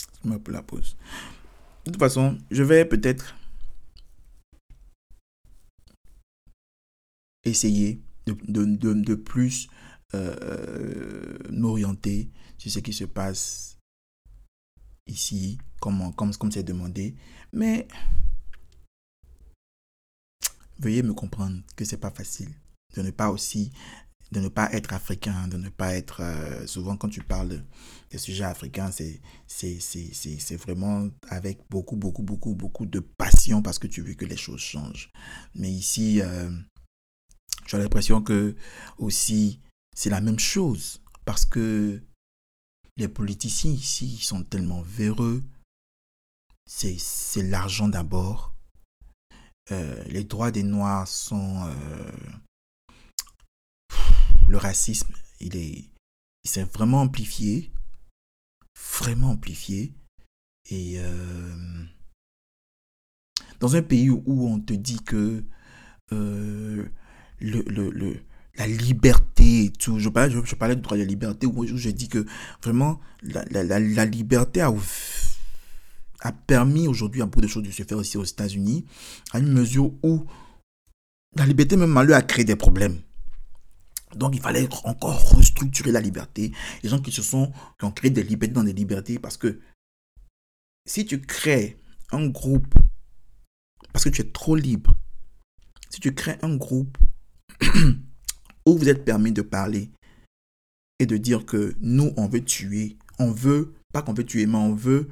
[0.00, 0.96] Excusez-moi pour la pause.
[1.84, 3.34] De toute façon, je vais peut-être
[7.48, 9.68] essayer de, de, de, plus
[10.14, 13.78] euh, m'orienter sur ce qui se passe
[15.06, 17.14] ici, comme comme comme c'est demandé.
[17.52, 17.88] Mais
[20.78, 22.50] veuillez me comprendre que c'est pas facile
[22.94, 23.70] de ne pas aussi
[24.30, 26.20] de ne pas être africain, de ne pas être...
[26.20, 27.64] euh, souvent quand tu parles
[28.10, 33.00] de- sujets africains, c'est c'est- c'est- c'est- c'est vraiment avec beaucoup, beaucoup, beaucoup, beaucoup de
[33.00, 35.10] passion parce que tu veux que les choses changent.
[35.54, 36.50] Mais ici, euh,
[37.68, 38.56] j'ai l'impression que
[38.96, 39.60] aussi,
[39.94, 42.02] c'est la même chose parce que
[42.96, 45.44] les politiciens ici, sont tellement véreux.
[46.66, 48.54] C'est l'argent d'abord.
[49.70, 51.64] Euh, les droits des Noirs sont...
[51.66, 52.12] euh,
[54.48, 55.84] le racisme, il est,
[56.44, 57.70] il s'est vraiment amplifié,
[58.98, 59.92] vraiment amplifié.
[60.70, 61.84] Et euh,
[63.60, 65.44] dans un pays où on te dit que
[67.40, 68.20] le, le, le-
[68.56, 72.08] la liberté tout, je parlais, je, parlais du droit de la liberté, où je dis
[72.08, 72.26] que
[72.62, 74.72] vraiment la, la, la, liberté a,
[76.20, 78.84] a permis aujourd'hui à beaucoup de choses de se faire aussi aux États-Unis,
[79.32, 80.26] à une mesure où
[81.36, 83.00] la liberté même malheur a créé des problèmes.
[84.16, 86.50] Donc il fallait encore restructurer la liberté.
[86.82, 89.60] Les gens qui se sont, qui ont créé des libertés dans des libertés, parce que
[90.84, 91.78] si tu crées
[92.10, 92.74] un groupe,
[93.92, 94.96] parce que tu es trop libre,
[95.90, 96.98] si tu crées un groupe
[98.66, 99.90] où vous êtes permis de parler
[100.98, 104.58] et de dire que nous, on veut tuer, on veut, pas qu'on veut tuer, mais
[104.58, 105.08] on veut,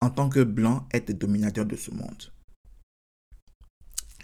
[0.00, 2.32] en tant que blanc, être dominateur de ce monde.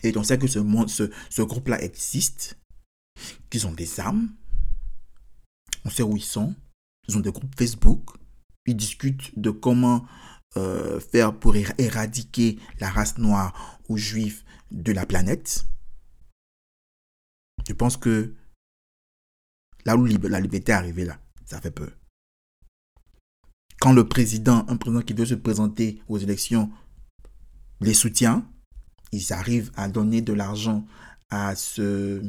[0.02, 2.58] Et on sait que ce, groupe-là existe,
[3.50, 4.30] qu'ils ont des armes,
[5.84, 6.54] on sait où ils sont,
[7.08, 8.10] ils ont des groupes Facebook,
[8.66, 10.06] ils discutent de comment
[10.56, 15.64] euh, faire pour éra- éradiquer la race noire ou juive de la planète.
[17.68, 18.34] Je pense que
[19.84, 21.90] là où la liberté est arrivée, là, ça fait peur.
[23.78, 26.72] Quand le président, un président qui veut se présenter aux élections,
[27.80, 28.50] les soutient,
[29.12, 30.84] ils arrivent à donner de l'argent
[31.30, 32.22] à ce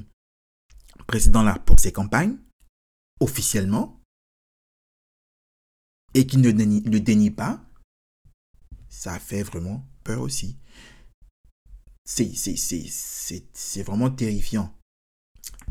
[1.07, 2.37] président-là pour ses campagnes,
[3.19, 3.99] officiellement,
[6.13, 7.63] et qui ne ne dénie pas,
[8.89, 10.57] ça fait vraiment peur aussi.
[12.03, 14.75] C'est vraiment terrifiant.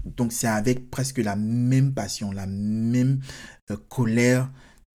[0.04, 3.20] Donc c'est avec presque la même passion, la même
[3.70, 4.50] euh, colère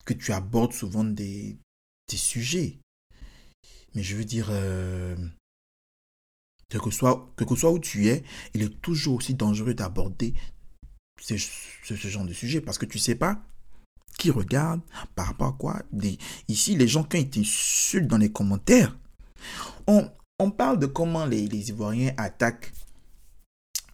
[0.05, 1.57] que tu abordes souvent des,
[2.09, 2.79] des sujets.
[3.95, 5.15] Mais je veux dire, euh,
[6.69, 10.33] quel que soit, quel que soit où tu es, il est toujours aussi dangereux d'aborder
[11.21, 13.41] ce, ce, genre de sujet parce que tu sais pas
[14.17, 14.81] qui regarde,
[15.15, 15.81] par rapport à quoi.
[16.47, 18.97] Ici, les gens, quand ils t'insultent dans les commentaires,
[19.87, 22.71] on, on parle de comment les, les Ivoiriens attaquent,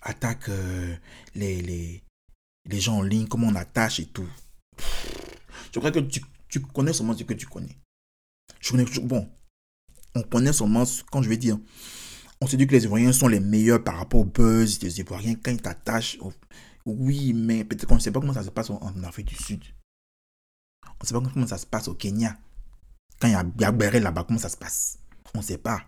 [0.02, 0.96] attaquent euh,
[1.36, 2.04] les, les,
[2.70, 4.28] les gens en ligne, comment on attache et tout.
[5.74, 7.78] Je crois que tu, tu connais seulement ce que tu connais.
[8.60, 9.30] Je connais, je- bon,
[10.16, 11.58] on connaît seulement, quand je vais dire,
[12.42, 15.36] on se dit que les Ivoiriens sont les meilleurs par rapport au buzz des Ivoiriens
[15.36, 16.18] quand ils t'attachent.
[16.86, 19.64] Oui, mais peut-être qu'on ne sait pas comment ça se passe en, Afrique du Sud.
[20.86, 22.38] On ne sait pas comment ça se passe au Kenya.
[23.20, 24.98] Quand il y a Biabere là-bas, comment ça se passe?
[25.36, 25.82] On ne sait pas.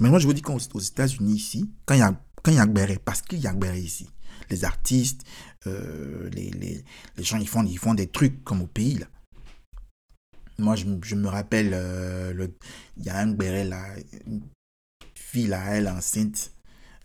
[0.00, 2.56] Mais moi, je vous dis qu'aux aux États-Unis, ici, quand il y a, quand il
[2.98, 4.08] parce qu'il y a ici,
[4.50, 5.22] les artistes,
[5.66, 6.84] euh, les, les,
[7.16, 9.06] les gens, ils font, ils font des trucs comme au pays, là.
[10.58, 12.32] Moi, je, me- rappelle, euh,
[12.96, 13.26] il y a un
[14.26, 14.42] une
[15.14, 16.52] fille là, elle enceinte.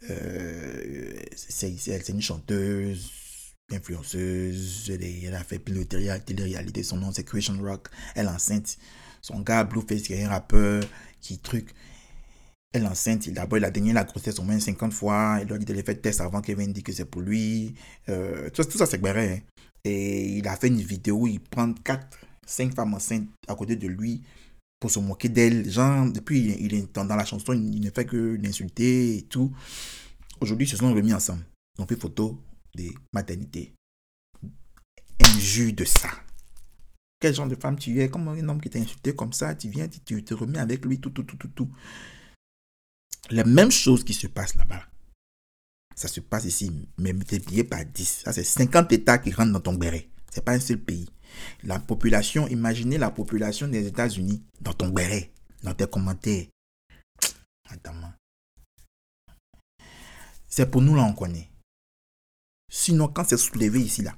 [0.09, 3.11] Euh, c'est une chanteuse,
[3.71, 8.77] influenceuse, elle, a fait pilote de télé-réalité, son nom c'est Christian Rock, elle est enceinte.
[9.21, 10.83] Son gars, Blueface, qui est un rappeur,
[11.21, 11.73] qui truc.
[12.73, 15.53] Elle est enceinte, d'abord il a donné la grossesse au moins 50 fois, il lui
[15.53, 17.73] a dit de les faire test avant qu'Evan dise que c'est pour lui.
[18.09, 19.39] Euh, tout, ça c'est Gbere, hein.
[19.83, 23.77] Et il a fait une vidéo où il prend 4, 5 femmes enceintes à côté
[23.77, 24.21] de lui
[24.79, 25.69] pour se moquer d'elle.
[25.69, 29.55] Genre, depuis, il est dans la chanson, il ne fait que l'insulter et tout.
[30.41, 31.45] Aujourd'hui, ils se sont remis ensemble.
[31.77, 32.41] Ils ont fait photo
[32.75, 33.73] des maternités.
[35.23, 36.09] Injure de ça.
[37.19, 38.09] Quel genre de femme tu es?
[38.09, 40.99] Comme un homme qui t'a insulté comme ça, tu viens, tu te remets avec lui,
[40.99, 41.69] tout, tout, tout, tout, tout.
[43.29, 44.83] La même chose qui se passe là-bas.
[45.95, 48.21] Ça se passe ici, mais multiplié par 10.
[48.23, 50.07] Ça, c'est 50 États qui rentrent dans ton béret.
[50.31, 51.09] C'est pas un seul pays.
[51.63, 55.31] La population, imaginez la population des États-Unis dans ton béret,
[55.63, 56.45] dans tes commentaires.
[57.69, 57.93] Attends.
[60.47, 61.49] C'est pour nous là, on connaît.
[62.71, 64.15] Sinon, quand c'est soulevé ici là,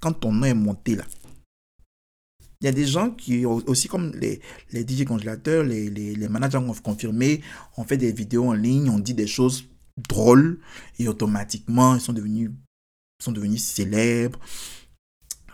[0.00, 1.04] quand ton nom est monté là,
[2.62, 4.40] il y a des gens qui, aussi comme les,
[4.70, 7.42] les DJ congélateurs, les, les, les managers ont confirmé,
[7.76, 9.64] on fait des vidéos en ligne, on dit des choses
[10.08, 10.60] drôles
[10.98, 12.50] et automatiquement ils sont devenus,
[13.22, 14.38] sont devenus célèbres.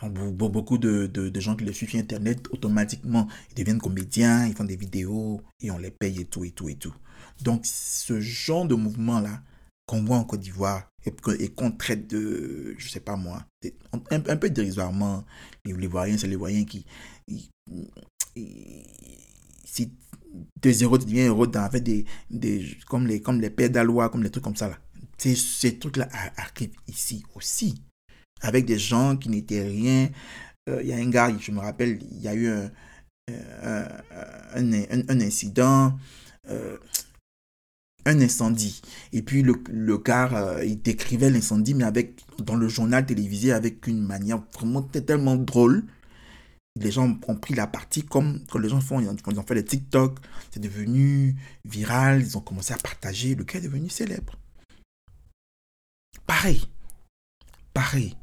[0.03, 4.47] Be- Beaucoup de, de, de gens qui les suivent sur Internet, automatiquement, ils deviennent comédiens,
[4.47, 6.95] ils font des vidéos et on les paye et tout et tout et tout.
[7.43, 9.43] Donc, ce genre de mouvement-là
[9.87, 10.89] qu'on voit en Côte d'Ivoire
[11.39, 13.45] et, qu'on traite de, je sais pas moi,
[14.11, 15.25] un, peu dérisoirement,
[15.65, 16.87] voyants, c'est les voyants qui,
[19.65, 19.93] si
[20.61, 22.05] de zéro devient héros dans fait des,
[22.89, 24.79] comme les comme les pères d'Alois comme les trucs comme ça là.
[25.17, 27.83] Ces, trucs là arrivent ici aussi.
[28.41, 30.11] Avec des gens qui n'étaient rien.
[30.69, 32.71] Euh, il y a un gars je me rappelle il y a eu un
[33.63, 33.87] un,
[34.55, 35.99] un, incident.
[36.49, 36.79] Euh,
[38.09, 38.83] incendie
[39.13, 43.53] et puis le, le gars euh, il décrivait l'incendie mais avec dans le journal télévisé
[43.53, 45.85] avec une manière vraiment tellement drôle
[46.81, 49.65] les gens ont pris la partie comme quand les gens font, ils ont fait des
[49.65, 50.19] TikTok,
[50.51, 54.37] c'est devenu viral, ils ont commencé à partager, le gars est devenu célèbre.
[56.27, 56.63] Pareil,
[57.73, 58.17] pareil,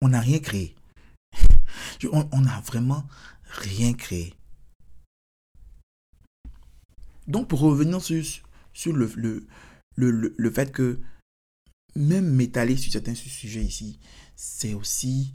[0.00, 0.74] on n'a rien créé.
[2.12, 3.06] On n'a vraiment
[3.46, 4.34] rien créé.
[7.28, 8.22] Donc pour revenir sur,
[8.72, 9.46] sur le, le,
[9.96, 11.00] le, le fait que
[11.94, 13.98] même m'étaler sur certains sujets ici,
[14.36, 15.34] c'est aussi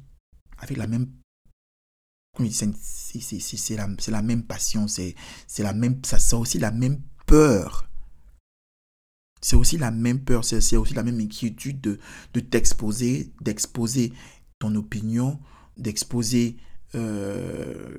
[0.57, 1.07] avec la même
[2.45, 5.15] c'est la, la, même passion, c'est
[5.57, 7.89] la même, ça c'est aussi la même peur.
[9.41, 11.99] C'est aussi la même peur, c'est aussi la même inquiétude de,
[12.33, 14.13] de t'exposer, d'exposer
[14.59, 15.39] ton opinion,
[15.77, 16.57] d'exposer...
[16.95, 17.97] Euh,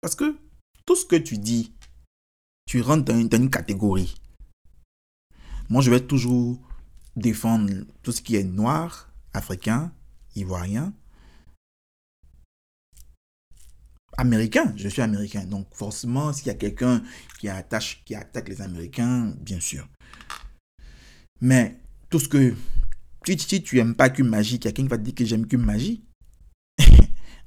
[0.00, 0.36] parce que
[0.86, 1.72] tout ce que tu dis,
[2.70, 4.14] tu rentres dans une catégorie.
[5.68, 6.56] Moi, je vais toujours
[7.16, 7.68] défendre
[8.00, 9.92] tout ce qui est noir, africain,
[10.36, 10.94] ivoirien,
[14.16, 15.44] américain, je suis américain.
[15.46, 17.02] Donc forcément, s'il y a quelqu'un
[17.40, 19.88] qui, attache, qui attaque les Américains, bien sûr.
[21.40, 21.76] Mais
[22.08, 22.54] tout ce que...
[23.26, 26.04] Si, tu n'aimes pas qu'une magie, quelqu'un va te dire que j'aime qu'une magie.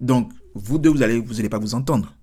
[0.02, 2.14] Donc, vous deux, vous n'allez vous allez pas vous entendre.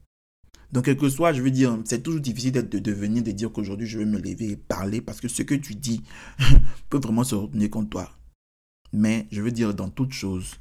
[0.72, 3.50] Donc, quel que soit, je veux dire, c'est toujours difficile de, de venir, de dire
[3.52, 6.02] qu'aujourd'hui, je vais me lever et parler parce que ce que tu dis
[6.90, 8.10] peut vraiment se retourner contre toi.
[8.92, 10.56] Mais je veux dire, dans toute chose,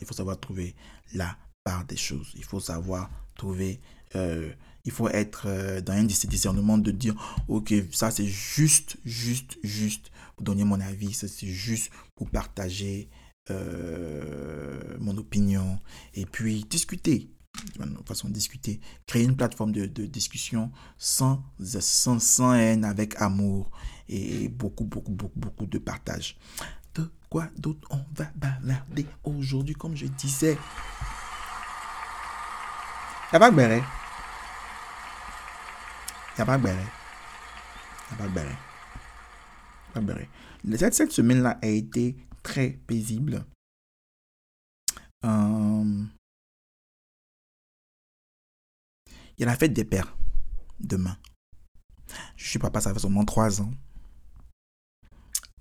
[0.00, 0.74] il faut savoir trouver
[1.14, 2.32] la part des choses.
[2.36, 3.80] Il faut savoir trouver,
[4.16, 4.50] euh,
[4.84, 7.14] il faut être euh, dans un discernement de dire,
[7.48, 13.08] ok, ça c'est juste, juste, juste pour donner mon avis, ça c'est juste pour partager
[13.50, 15.78] euh, mon opinion
[16.14, 17.30] et puis discuter
[17.78, 23.20] de façon de discuter, créer une plateforme de, de discussion sans, sans, sans haine, avec
[23.20, 23.70] amour
[24.08, 26.36] et beaucoup, beaucoup, beaucoup, beaucoup de partage.
[26.94, 30.58] De quoi d'autre on va bavarder aujourd'hui, comme je disais?
[33.30, 33.82] Pas de béret.
[36.32, 36.58] Il n'y a pas
[40.00, 40.28] béret.
[40.76, 43.44] Cette, cette semaine-là a été très paisible.
[45.24, 46.04] Euh,
[49.42, 50.16] il a la fête des pères
[50.78, 51.18] demain.
[52.36, 53.72] Je suis papa, ça fait seulement trois ans.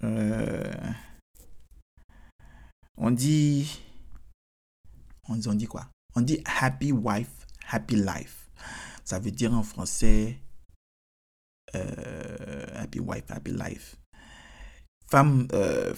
[0.04, 0.92] Euh,
[2.98, 3.82] on dit.
[5.28, 5.90] On dit, on dit quoi?
[6.16, 8.52] On dit happy wife happy life.
[9.04, 10.38] Ça veut dire en français
[11.74, 13.96] euh, happy wife, happy life.
[15.10, 15.96] Femme, euh,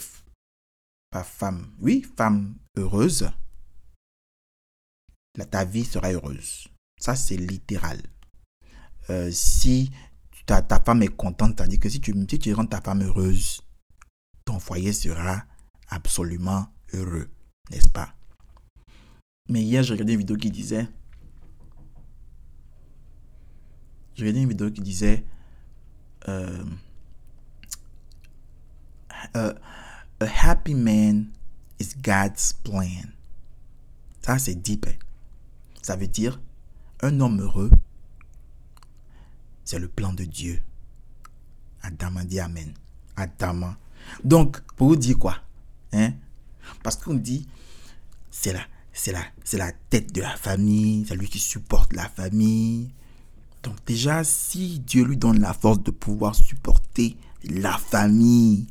[1.09, 3.29] pas femme, oui, femme heureuse.
[5.35, 6.67] La, ta vie sera heureuse.
[7.03, 8.01] Ça, c'est littéral.
[9.09, 9.91] Euh, si
[10.45, 13.59] ta, femme est contente, c'est-à-dire que si tu, si tu rends ta femme heureuse,
[14.45, 15.43] ton foyer sera
[15.89, 17.29] absolument heureux,
[17.69, 18.15] n'est-ce pas?
[19.49, 20.87] Mais hier, j'ai regardé une vidéo qui disait
[24.15, 25.25] j'ai regardé une vidéo qui disait
[26.29, 26.63] euh,
[29.33, 29.53] a,
[30.21, 31.33] happy man
[31.81, 33.11] is God's plan.
[34.21, 34.85] Ça, c'est deep.
[34.87, 34.95] Hein.
[35.81, 36.39] Ça veut dire
[37.03, 37.69] un homme heureux,
[39.65, 40.59] c'est le plan de Dieu.
[41.81, 42.73] Adama dit Amen.
[43.15, 43.77] Adama.
[44.23, 45.37] Donc, pour vous dire quoi
[45.91, 46.13] hein?
[46.81, 47.47] Parce qu'on dit,
[48.31, 48.61] c'est la,
[48.93, 52.89] c'est, la, tête de la famille, c'est lui qui supporte la famille,
[53.63, 58.67] donc déjà, si Dieu lui donne la force de pouvoir supporter la famille,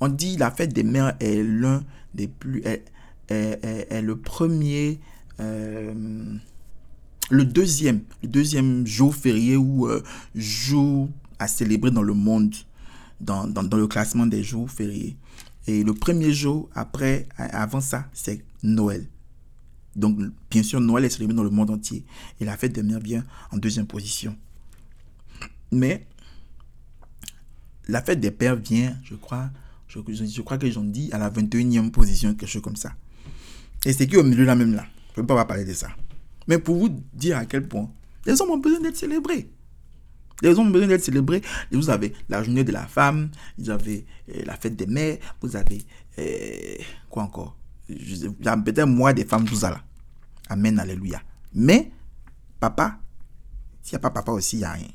[0.00, 1.84] on dit la fête des mères est l'un
[2.14, 2.62] des plus,
[3.28, 5.00] est, le premier,
[5.40, 5.94] euh,
[7.30, 10.02] le deuxième, le deuxième jour férié ou euh,
[10.34, 11.08] jour
[11.38, 12.54] à célébrer dans le monde,
[13.20, 15.16] dans, dans, le classement des jours fériés.
[15.66, 19.06] Et le premier jour après, avant ça, c'est Noël.
[19.96, 20.18] Donc,
[20.50, 22.04] bien sûr, Noël est célébré dans le monde entier.
[22.40, 24.36] Et la fête des mères vient en deuxième position.
[25.72, 26.06] Mais
[27.88, 29.50] la fête des pères vient, je crois,
[29.88, 32.94] je, je, crois que j'en dis à la 21e position, quelque chose comme ça.
[33.88, 34.84] Et c'est qui au milieu là même là?
[35.16, 35.88] Je ne peux pas parler de ça.
[36.46, 37.88] Mais pour vous dire à quel point,
[38.28, 39.50] Les hommes ont besoin d'être célébrés.
[40.42, 41.40] Les hommes ont besoin d'être célébrés.
[41.72, 45.56] Vous avez la journée de la femme, vous avez euh, la fête des mères, vous
[45.56, 45.82] avez
[46.18, 46.76] euh,
[47.08, 47.56] quoi encore?
[47.88, 49.82] Peut-être moi des femmes, tout ça là.
[50.50, 51.22] Amen, alléluia.
[51.54, 51.90] Mais,
[52.60, 52.98] papa,
[53.82, 54.88] s'il n'y a pas papa aussi, il n'y a rien.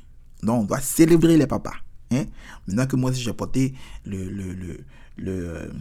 [0.44, 1.74] Donc, on doit célébrer les papas.
[2.12, 2.26] Hein?
[2.68, 3.74] Maintenant que moi, j'ai porté
[4.04, 4.84] le, le, le,
[5.16, 5.72] le,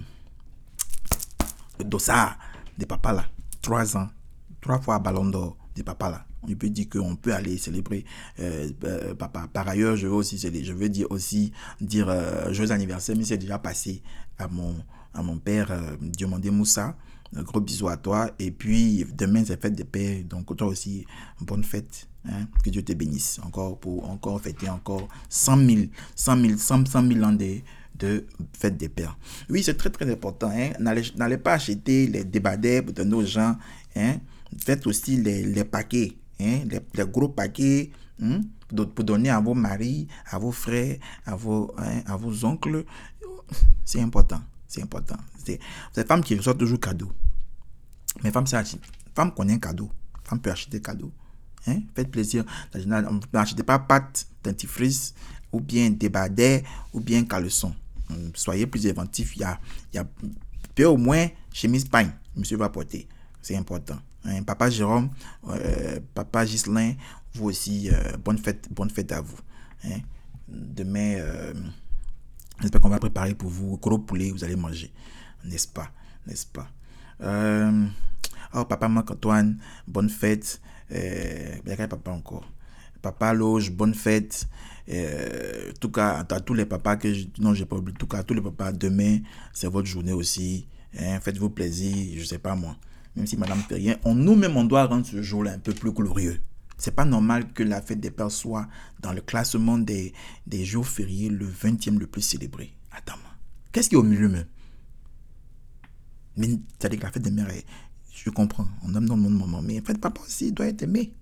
[1.78, 2.36] le dossard
[2.78, 3.26] des papas là,
[3.62, 4.08] trois ans,
[4.62, 8.06] trois fois ballon d'or des papas là, on peut dire qu'on peut aller célébrer
[8.40, 9.48] euh, euh, papa.
[9.52, 13.38] Par ailleurs, je veux aussi, je veux dire aussi dire euh, joyeux anniversaire, mais c'est
[13.38, 14.02] déjà passé
[14.38, 14.76] à mon,
[15.14, 15.72] à mon père
[16.02, 16.96] Diomandé Moussa.
[17.36, 18.30] Un gros bisou à toi.
[18.38, 20.24] Et puis, demain, c'est fête de paix.
[20.24, 21.06] Donc, toi aussi,
[21.42, 22.08] bonne fête.
[22.30, 22.46] Hein.
[22.64, 23.40] Que Dieu te bénisse.
[23.44, 25.82] Encore pour encore fêter encore 100 000,
[26.16, 27.58] 100 000, 100, 000 ans de,
[27.96, 28.26] de
[28.58, 29.18] fête des pères.
[29.50, 30.50] Oui, c'est très, très important.
[30.52, 30.72] Hein.
[30.80, 33.56] N'allez pas acheter les débardeurs de nos gens.
[33.96, 34.16] Hein.
[34.58, 36.14] Faites aussi les, les paquets.
[36.40, 37.92] Hein, les, gros paquets
[38.22, 42.86] hein, pour donner à vos maris, à vos frères, à vos, hein, à vos oncles.
[43.86, 44.42] C'est important.
[44.68, 45.18] C'est important.
[45.46, 45.60] C'est
[45.96, 47.12] les femmes qui reçoivent toujours cadeau.
[48.24, 48.58] Mais femme, c'est
[49.16, 49.90] femme connaît un cadeau.
[50.24, 51.12] Femme peut acheter cadeau.
[51.68, 51.82] Hein?
[51.96, 52.44] Faites plaisir.
[53.34, 55.14] N'achetez pas pâte, dentifrice,
[55.52, 56.62] ou bien débardeur,
[56.94, 57.74] ou bien caleçon.
[58.10, 59.36] Hum, soyez plus inventif.
[59.36, 59.60] Il y a,
[59.92, 60.08] il y a
[60.76, 62.12] peu au moins chemise pagne.
[62.36, 63.08] Monsieur va porter.
[63.42, 63.98] C'est important.
[64.26, 65.10] Hein, papa Jérôme,
[65.50, 66.94] euh, papa Ghislain,
[67.34, 69.38] vous aussi, euh, bonne, fête, bonne fête à vous.
[69.84, 70.00] Hein.
[70.48, 71.54] Demain, euh,
[72.62, 74.92] j'espère qu'on va préparer pour vous gros poulet, vous allez manger.
[75.44, 75.92] N'est-ce pas?
[76.26, 76.70] N'est-ce pas?
[78.56, 80.62] Oh, papa Marc-Antoine, bonne fête.
[80.92, 81.58] Euh,
[81.90, 82.48] papa encore.
[83.02, 84.48] Papa Loge, bonne fête.
[84.90, 87.08] En tout cas, à, tous les papas que
[87.40, 87.98] non, j'ai pas oublié.
[87.98, 89.20] Tout cas, tous les papas, demain,
[89.54, 90.68] c'est votre journée aussi.
[91.00, 92.76] Hein, Faites-vous plaisir, je sais pas moi
[93.16, 95.92] même si madame fait rien, on nous-mêmes, on doit rendre ce jour-là un peu plus
[95.92, 96.42] glorieux.
[96.78, 98.68] C'est pas normal que la fête des pères soit
[99.00, 100.14] dans le classement des,
[100.48, 102.74] des jours fériés le 20e le plus célébré.
[102.92, 103.14] Attends,
[103.72, 104.48] qu'est-ce qui est au milieu même?
[106.36, 107.48] C'est-à-dire que la fête des mères,
[108.12, 110.82] je comprends, on aime dans le monde moment, mais en fait, papa aussi doit être
[110.82, 111.14] aimé.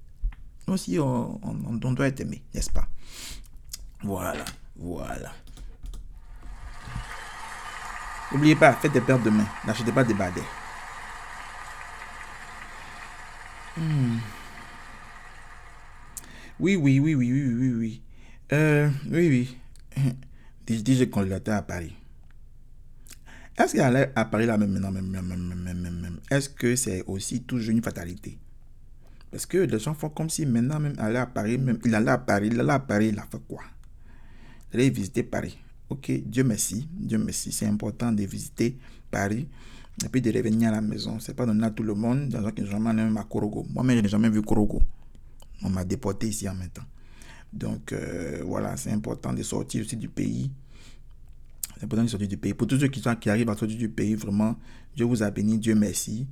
[0.67, 2.87] Nous aussi, on doit être aimé, n'est-ce pas?
[4.03, 4.45] Voilà,
[4.75, 5.31] voilà.
[8.31, 9.45] N'oubliez pas, faites des pères demain.
[9.65, 10.41] N'achetez pas des badets.
[13.77, 14.17] Hmm.
[16.59, 18.01] Oui, oui, oui, oui, oui, oui, oui.
[18.53, 19.57] Euh, oui,
[19.97, 20.15] oui.
[20.67, 21.95] DJ candidaté à Paris.
[23.57, 27.43] Est-ce qu'il allait à Paris là même maintenant, même, même, même, Est-ce que c'est aussi
[27.43, 28.37] toujours une fatalité?
[29.29, 32.11] Parce que les gens font comme si maintenant même aller à Paris, même il allait
[32.11, 33.61] à Paris, il allait à Paris, il a fait quoi?
[34.73, 35.57] Il allait visiter Paris.
[35.89, 38.77] Ok, Dieu merci, Dieu merci, c'est important de visiter
[39.09, 39.47] Paris
[40.03, 41.19] et puis de revenir à la maison.
[41.19, 42.29] C'est pas donné à tout le monde.
[42.29, 43.65] Dans un jamais même à Korogo.
[43.69, 44.81] Moi-même, je n'ai jamais vu Korogo.
[45.63, 46.85] On m'a déporté ici en même temps.
[47.51, 50.49] Donc, euh, voilà, c'est important de sortir aussi du pays.
[51.77, 52.53] C'est important de sortir du pays.
[52.53, 54.55] Pour tous ceux qui, sont, qui arrivent à sortir du pays, vraiment,
[54.95, 56.25] Dieu vous a béni, Dieu merci.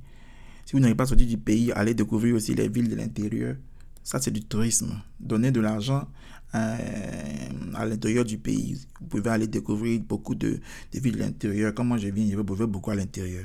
[0.64, 3.56] Si vous n'arrivez pas à sortir du pays, allez découvrir aussi les villes de l'intérieur.
[4.02, 5.00] Ça, c'est du tourisme.
[5.20, 6.08] Donner de l'argent
[6.54, 8.78] euh, à l'intérieur du pays.
[9.00, 10.60] Vous pouvez aller découvrir beaucoup de,
[10.92, 11.74] villes de l'intérieur.
[11.74, 13.44] Comme moi, je viens, je vais beaucoup à l'intérieur.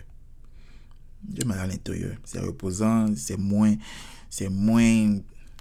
[1.36, 2.16] Je vais à l'intérieur.
[2.24, 3.76] C'est reposant, c'est moins,
[4.30, 5.20] c'est moins.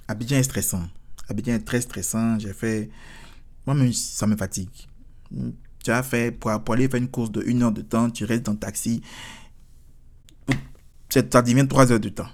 [0.09, 0.85] Abidjan est stressant.
[1.29, 2.39] Abidjan est très stressant.
[2.39, 2.91] J'ai fait.
[3.67, 4.69] Moi-même, ça me fatigue.
[5.83, 8.45] Tu as fait, pour, aller faire une course de une heure de temps, tu restes
[8.45, 9.03] dans le taxi.
[11.11, 12.29] Ça devient trois heures de temps.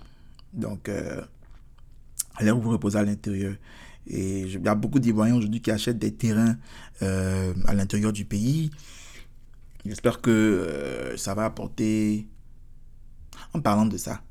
[0.52, 1.20] Donc, euh,
[2.36, 3.54] allez vous reposer à l'intérieur.
[4.07, 6.57] Et il y a beaucoup d'Ivoiriens aujourd'hui qui achètent des terrains
[7.03, 8.70] euh, à l'intérieur du pays.
[9.84, 12.26] J'espère que euh, ça va apporter...
[13.53, 14.22] En parlant de ça,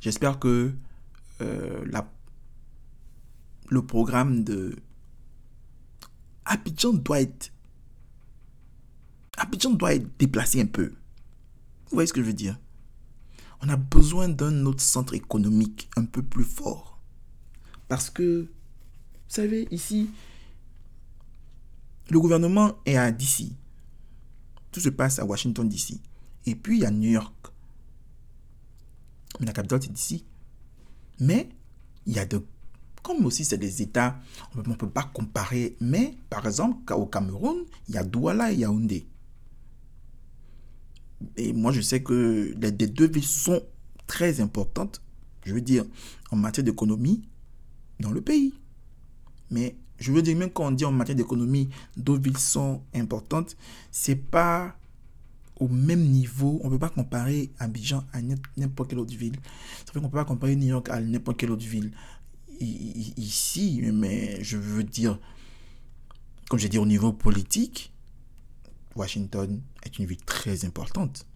[0.00, 0.72] j'espère que
[1.40, 2.10] euh, la...
[3.68, 4.74] le programme de
[6.44, 7.52] Abidjan doit être...
[9.36, 10.86] Abidjan doit être déplacé un peu.
[10.86, 12.58] Vous voyez ce que je veux dire?
[13.66, 16.98] On a besoin d'un autre centre économique un peu plus fort.
[17.88, 18.48] Parce que, vous
[19.28, 20.10] savez, ici,
[22.10, 23.50] le gouvernement est à DC.
[24.70, 25.94] Tout se passe à Washington DC.
[26.46, 27.34] Et puis, il y a New York.
[29.40, 30.24] Mais la capitale, c'est DC.
[31.20, 31.48] Mais,
[32.06, 32.44] il y a de...
[33.02, 34.18] Comme aussi, c'est des États,
[34.54, 35.76] on ne peut pas comparer.
[35.80, 39.06] Mais, par exemple, au Cameroun, il y a Douala et Yaoundé.
[41.36, 43.62] Et moi, je sais que les deux villes sont
[44.06, 45.02] très importantes,
[45.44, 45.84] je veux dire,
[46.30, 47.28] en matière d'économie
[48.00, 48.54] dans le pays.
[49.50, 53.56] Mais je veux dire, même quand on dit en matière d'économie, deux villes sont importantes,
[53.90, 54.76] c'est pas
[55.58, 56.60] au même niveau.
[56.62, 58.20] On ne peut pas comparer Abidjan à
[58.56, 59.36] n'importe quelle autre ville.
[59.86, 61.92] Ça fait qu'on ne peut pas comparer New York à n'importe quelle autre ville.
[62.60, 65.18] Ici, mais je veux dire,
[66.48, 67.92] comme j'ai dit au niveau politique,
[68.96, 71.26] Washington est une ville très importante.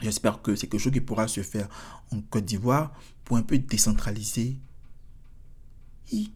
[0.00, 1.68] J'espère que c'est quelque chose qui pourra se faire
[2.12, 2.92] en Côte d'Ivoire
[3.24, 4.58] pour un peu décentraliser
[6.12, 6.26] et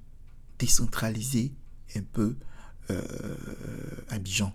[0.58, 1.52] décentraliser
[1.94, 2.36] un peu
[2.90, 3.36] euh,
[4.08, 4.54] Abidjan.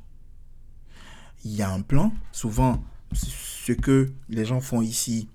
[1.44, 5.30] Il y a un plan, souvent ce que les gens font ici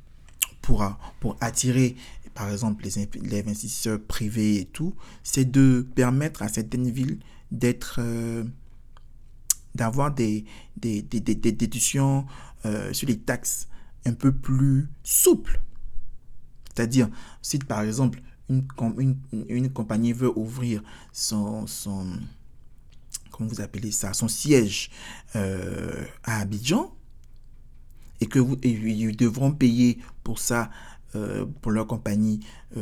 [0.60, 0.84] pour,
[1.20, 1.96] pour attirer
[2.34, 7.20] par exemple les, les investisseurs privés et tout, c'est de permettre à certaines villes
[7.50, 8.44] d'être euh,
[9.74, 10.44] d'avoir des,
[10.76, 12.26] déductions
[12.64, 13.68] euh, sur les taxes
[14.04, 15.60] un peu plus souples.
[16.74, 17.08] C'est-à-dire,
[17.42, 18.66] si par exemple une,
[19.48, 21.66] une, compagnie veut ouvrir son,
[23.30, 23.50] comment
[24.28, 24.90] siège
[25.36, 26.94] euh, à Abidjan,
[28.20, 30.70] et que vous, devront payer pour ça,
[31.14, 32.40] euh, pour leur compagnie,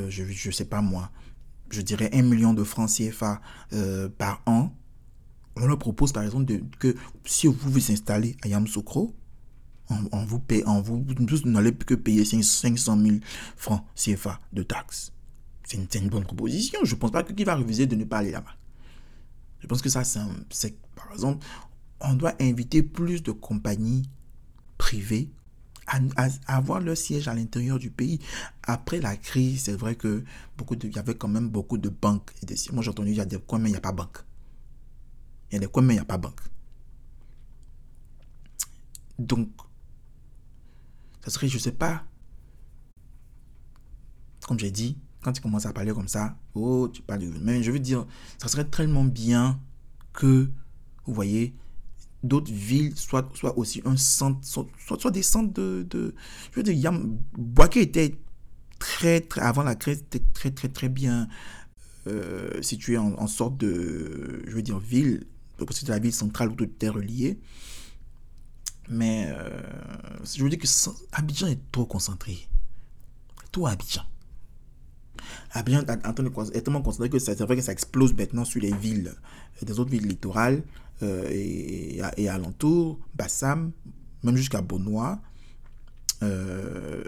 [0.09, 1.11] je ne sais pas moi,
[1.71, 3.41] je dirais un million de francs CFA
[4.17, 4.73] par an,
[5.61, 6.95] on leur propose par exemple que
[7.25, 9.15] si vous vous installez à Yamsoukro,
[9.91, 11.05] on, vous paye, on vous,
[11.47, 13.17] n'allez que payer 500 000
[13.57, 15.13] francs CFA de taxes.
[15.65, 16.81] C'est une, bonne proposition.
[16.83, 18.55] Je ne pense pas qu'il va refuser de ne pas aller là-bas.
[19.61, 21.45] Je pense que ça, c'est, par exemple,
[22.01, 24.09] on doit inviter plus de compagnies
[24.79, 25.31] privées
[25.87, 28.19] à, avoir leur siège à l'intérieur du pays.
[28.63, 30.23] Après la crise, c'est vrai que
[30.57, 32.31] beaucoup de, il y avait quand même beaucoup de banques.
[32.49, 34.19] Et moi, j'ai entendu, il y a des coins, mais il n'y a pas banque.
[35.51, 36.41] Il y a des coins, mais il n'y a pas banque.
[39.19, 39.49] Donc,
[41.25, 42.05] ça serait, je ne sais pas,
[44.47, 47.33] comme j'ai dit, quand tu commences à parler comme ça, oh, tu parles de...
[47.43, 48.07] Mais je veux dire,
[48.39, 49.61] ça serait tellement bien
[50.13, 50.51] que,
[51.05, 51.55] vous voyez,
[52.23, 54.67] d'autres villes soient, soient aussi un centre, soit,
[54.99, 56.15] soit des centres de.
[56.53, 56.93] Je veux dire,
[57.37, 58.19] Boaké était
[58.79, 61.29] très, très, avant la crise, était très, très, très bien
[62.07, 65.27] euh, situé en, en, sorte de, je veux dire, ville
[65.71, 67.39] c'est la ville centrale où tout est relié.
[68.89, 69.61] Mais euh,
[70.25, 70.67] je veux dire que
[71.13, 72.49] Abidjan est trop concentré.
[73.53, 74.03] Tout Abidjan.
[75.53, 79.15] Abidjan est tellement concentré que c'est vrai que ça explose maintenant sur les villes,
[79.63, 80.63] euh, des autres villes littorales
[81.03, 82.29] euh, et, et,
[83.15, 83.73] Bassam,
[84.23, 85.21] même jusqu'à Bonois,
[86.23, 87.03] euh,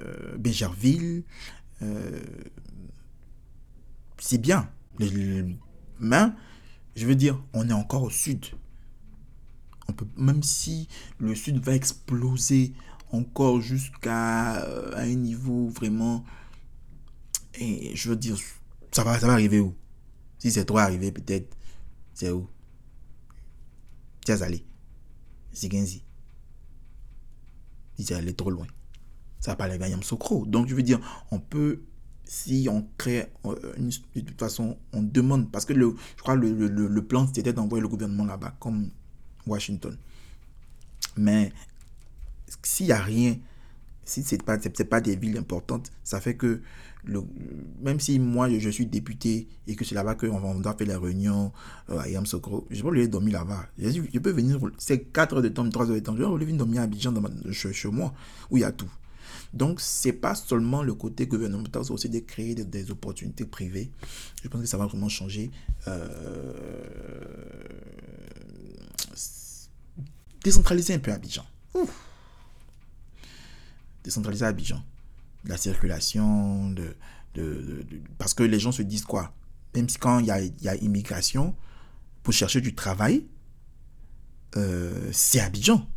[4.18, 4.68] c'est bien.
[4.98, 5.08] Mais
[7.00, 8.44] je veux dire, on est encore au sud.
[9.88, 10.86] On peut, même si
[11.18, 12.74] le sud va exploser
[13.10, 16.26] encore jusqu'à euh, un niveau vraiment...
[17.54, 18.36] Et je veux dire,
[18.92, 19.74] ça va, ça va arriver où?
[20.38, 21.56] Si c'est trop arrivé, peut-être,
[22.12, 22.46] c'est où?
[24.26, 24.66] C'est allé.
[25.52, 26.04] C'est Si
[27.98, 28.66] c'est allé trop loin.
[29.40, 30.44] Ça va pas aller à Yamsokro.
[30.44, 31.82] Donc, je veux dire, on peut
[32.32, 33.56] si on crée, euh,
[34.14, 37.52] de toute façon, on demande, parce que le, je crois le, le, le plan c'était
[37.52, 38.90] d'envoyer le gouvernement là-bas, comme
[39.48, 39.96] Washington.
[41.16, 41.52] Mais
[42.62, 43.36] s'il n'y a rien,
[44.04, 46.60] si ce n'est pas, pas des villes importantes, ça fait que
[47.02, 47.24] le,
[47.82, 51.50] même si moi je, suis député et que c'est là-bas qu'on doit faire les réunions
[51.88, 53.66] euh, à Yamsokro, je peux aller dormir là-bas.
[53.76, 56.58] Je, peux venir, c'est 4 heures de temps, 3 heures de temps, je vais venir
[56.58, 57.12] dormir à Abidjan
[57.50, 58.14] chez moi,
[58.52, 58.88] où il y a tout.
[59.52, 63.90] Donc, c'est pas seulement le côté gouvernemental, c'est aussi de créer des, opportunités privées.
[64.42, 65.50] Je pense que ça va vraiment changer.
[65.88, 66.52] Euh,
[70.44, 71.44] décentraliser un peu Abidjan.
[74.04, 74.82] Décentraliser Abidjan.
[75.44, 76.94] La circulation, de,
[78.18, 79.32] parce que les gens se disent quoi?
[79.74, 81.54] Même si quand il y a, y a, immigration,
[82.22, 83.26] pour chercher du travail,
[84.56, 85.88] euh, c'est Abidjan.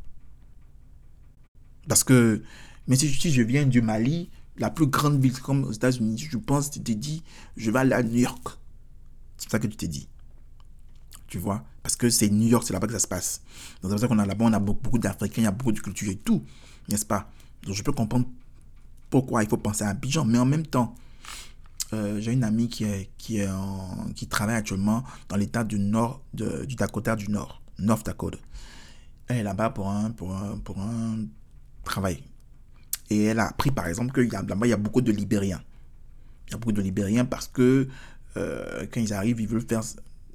[1.87, 2.41] Parce que
[2.87, 6.69] mais si, je viens du Mali, la plus grande ville comme aux États-Unis, je pense,
[6.69, 7.23] tu te dis,
[7.55, 8.57] je vais aller à New York.
[9.37, 10.07] C'est ça que tu te dis.
[11.27, 11.63] Tu vois?
[11.81, 13.41] Parce que c'est New York, c'est là-bas que ça se passe.
[13.81, 15.71] Donc c'est pour ça qu'on a là-bas, on a beaucoup, d'Africains, il y a beaucoup
[15.71, 16.43] de culture et tout.
[16.89, 17.31] N'est-ce pas?
[17.63, 18.27] Donc je peux comprendre
[19.09, 20.25] pourquoi il faut penser à Abidjan.
[20.25, 20.95] Mais en même temps,
[21.93, 22.85] euh, j'ai une amie qui,
[23.17, 28.37] qui, travaille actuellement dans l'état du nord, de, du Dakota du Nord, North Dakota.
[29.27, 30.31] Elle est là-bas pour, un, pour
[30.79, 31.25] un
[31.83, 32.23] travail
[33.09, 35.11] et elle a appris, par exemple, qu'il y a, là-bas, il y a beaucoup de
[35.11, 35.61] Libériens.
[36.47, 37.87] Il y a beaucoup de Libériens parce que
[38.37, 39.81] euh, quand ils arrivent, ils veulent faire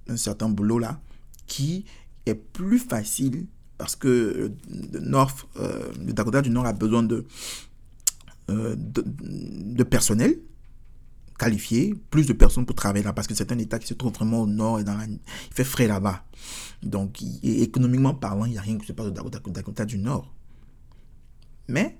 [0.08, 1.00] un certain boulot là
[1.46, 1.84] qui
[2.26, 3.46] est plus facile
[3.78, 5.16] parce que le,
[5.56, 7.24] euh, le Dakota du Nord a besoin de,
[8.50, 10.38] euh, de, personnel
[11.38, 14.12] qualifié, plus de personnes pour travailler là, parce que c'est un État qui se trouve
[14.12, 15.20] vraiment au nord et dans il
[15.54, 16.24] fait frais là-bas.
[16.82, 20.34] Donc, économiquement parlant, il n'y a rien qui se passe au Dakota, Dakota, du Nord.
[21.68, 21.96] Mais,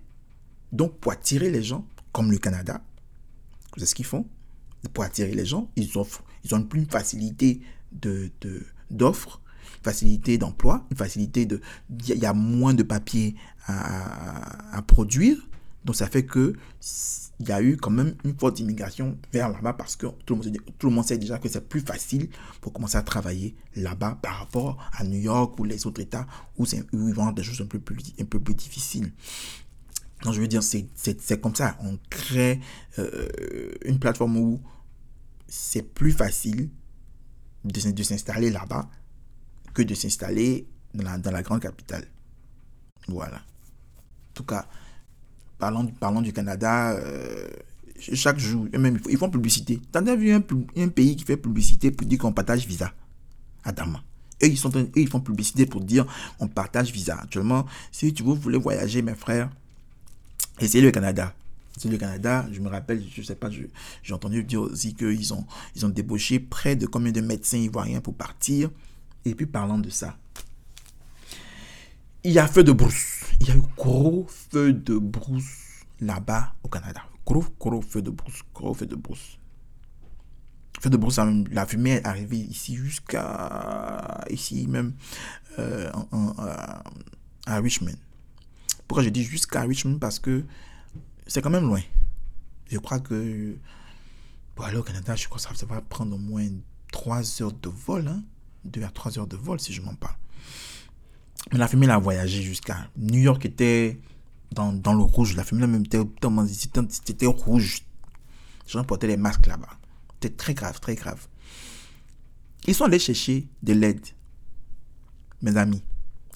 [0.72, 2.82] donc pour attirer les gens, comme le Canada,
[3.76, 4.26] c'est ce qu'ils font,
[4.92, 7.60] pour attirer les gens, ils offrent, ils ont plus une facilité
[7.92, 8.30] de,
[8.90, 9.40] d'offres,
[9.82, 11.60] facilité d'emploi, une facilité de,
[12.08, 15.36] il y a moins de papier à, produire,
[15.84, 16.54] donc ça fait que
[17.40, 20.90] il y a eu quand même une forte immigration vers là-bas parce que tout le,
[20.90, 25.04] monde, sait déjà que c'est plus facile pour commencer à travailler là-bas par rapport à
[25.04, 28.24] New York ou les autres États où, ils vont des choses un peu plus, un
[28.24, 29.12] peu plus difficiles.
[30.22, 31.76] Donc je veux dire, c'est comme ça.
[31.82, 32.60] On crée
[32.98, 33.28] euh,
[33.84, 34.60] une plateforme où
[35.46, 36.70] c'est plus facile
[37.64, 38.88] de, de s'installer là-bas
[39.74, 42.06] que de s'installer dans la, dans la grande capitale.
[43.06, 43.36] Voilà.
[43.36, 44.66] En tout cas,
[45.58, 47.48] parlons, du Canada, euh,
[47.98, 49.80] chaque jour, même, ils font publicité.
[49.92, 52.92] T'en as vu un, pays qui fait publicité pour dire qu'on partage visa?
[53.64, 53.72] À.
[54.40, 56.06] Et ils, sont, ils font publicité pour dire
[56.38, 57.18] on partage visa.
[57.20, 59.50] Actuellement, si tu voulez voyager, mes frères,
[60.60, 61.34] essayez le Canada.
[61.76, 65.46] C'est le Canada, je me rappelle, je sais pas, j'ai entendu dire aussi qu'ils ont,
[65.76, 68.70] ils ont débauché près de combien de médecins ivoiriens pour partir.
[69.24, 70.16] Et puis parlant de ça,
[72.24, 73.22] il y a feu de brousse.
[73.40, 77.02] Il y a eu gros feu de brousse là-bas au Canada.
[77.24, 78.42] Gros, gros feu de brousse.
[78.54, 79.38] Gros feu de brousse.
[80.80, 84.94] Feu de brousse, la fumée est arrivée ici jusqu'à ici même
[85.58, 85.90] euh,
[87.46, 87.96] à Richmond.
[88.88, 89.98] Pourquoi je dis jusqu'à Richmond?
[89.98, 90.44] Parce que
[91.26, 91.82] c'est quand même loin.
[92.70, 93.56] Je crois que
[94.54, 96.48] pour aller au Canada, je crois que ça va prendre au moins
[96.90, 98.08] 3 heures de vol.
[98.08, 98.24] Hein?
[98.64, 100.16] 2 à 3 heures de vol si je m'en parle.
[101.52, 104.00] Mais la fumée, elle a voyagé jusqu'à New York, était
[104.52, 105.36] dans, dans le rouge.
[105.36, 106.02] La fumée, même était,
[106.90, 107.82] c'était rouge.
[108.66, 109.78] Les gens portaient les masques là-bas.
[110.14, 111.28] C'était très grave, très grave.
[112.66, 114.06] Ils sont allés chercher de l'aide.
[115.40, 115.82] Mes amis,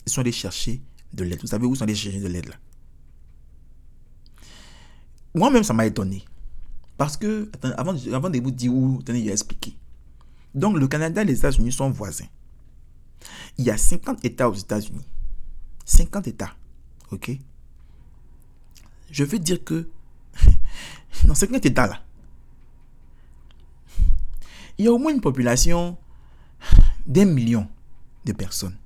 [0.06, 0.80] ils sont allés chercher
[1.12, 1.40] de l'aide.
[1.40, 2.56] Vous savez où sont allés chercher de l'aide là?
[5.34, 6.24] Moi-même, ça m'a étonné.
[6.96, 9.74] Parce que, avant, avant de vous dire où, attendez, a expliqué.
[10.54, 12.26] Donc, le Canada et les États-Unis sont voisins.
[13.56, 15.06] Il y a 50 États aux États-Unis.
[15.84, 16.54] 50 États.
[17.10, 17.30] OK?
[19.10, 19.88] Je veux dire que
[21.24, 22.02] dans 50 États-là,
[24.78, 25.96] il y a au moins une population
[27.06, 27.68] d'un million
[28.24, 28.76] de personnes.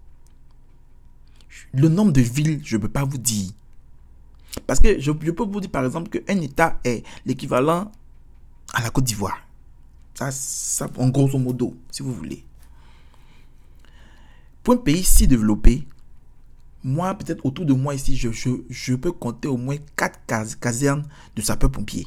[1.77, 3.51] Le nombre de villes, je ne peux pas vous dire.
[4.67, 7.93] Parce que je, peux vous dire par exemple qu'un État est l'équivalent
[8.73, 9.39] à la Côte d'Ivoire.
[10.15, 12.45] Ça, ça, en grosso modo, si vous voulez.
[14.63, 15.87] Pour un pays si développé,
[16.83, 18.31] moi, peut-être autour de moi ici, je,
[18.71, 22.07] je, peux compter au moins 4 casernes de sapeurs-pompiers.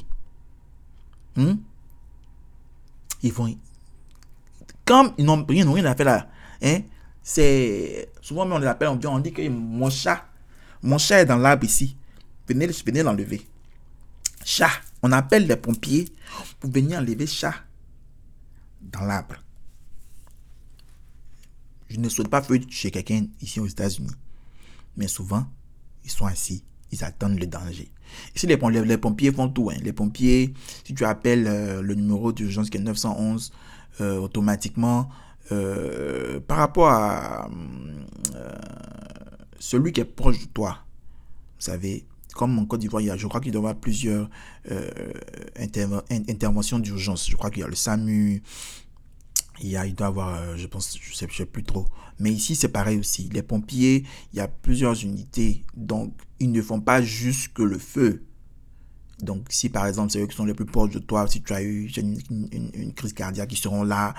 [1.36, 1.55] Hmm?
[3.22, 3.55] Ils vont.
[4.86, 6.30] Comme ils n'ont rien, rien à faire là,
[6.63, 6.80] hein,
[7.30, 8.09] c'est.
[8.21, 10.25] Souvent, on les appelle, on, dit, on dit que mon chat,
[10.82, 11.95] mon chat est dans l'arbre ici.
[12.47, 13.47] Venez, venez l'enlever.
[14.43, 14.71] Chat.
[15.03, 16.09] On appelle les pompiers
[16.59, 17.53] pour venir enlever chat
[18.82, 19.36] dans l'arbre.
[21.88, 24.09] Je ne souhaite pas faire chez quelqu'un ici aux États-Unis.
[24.97, 25.45] Mais souvent,
[26.03, 27.91] ils sont assis, ils attendent le danger.
[28.36, 29.69] Ici, les, les, pompiers font tout.
[29.69, 29.77] Hein.
[29.84, 30.53] Les pompiers,
[30.84, 33.51] si tu appelles euh, le numéro d'urgence qui est 911,
[34.01, 35.09] euh, automatiquement,
[35.52, 37.50] euh, par rapport à
[39.60, 40.80] celui qui est proche de toi,
[41.58, 44.30] vous savez, comme en Côte d'Ivoire, je crois qu'il doit y avoir plusieurs
[45.58, 47.30] interventions d'urgence.
[47.30, 48.41] Je crois qu'il y a le SAMU,
[49.62, 51.88] il, y a, il doit avoir, euh, je pense, je sais, sais plus trop.
[52.20, 53.30] Mais ici, c'est pareil aussi.
[53.34, 55.64] Les pompiers, il y a plusieurs unités.
[55.76, 58.24] Donc, ils ne font pas juste que le feu.
[59.22, 61.53] Donc, si par exemple, c'est eux qui sont les plus proches de toi, si tu
[61.53, 64.13] as eu une, crise cardiaque, ils seront là.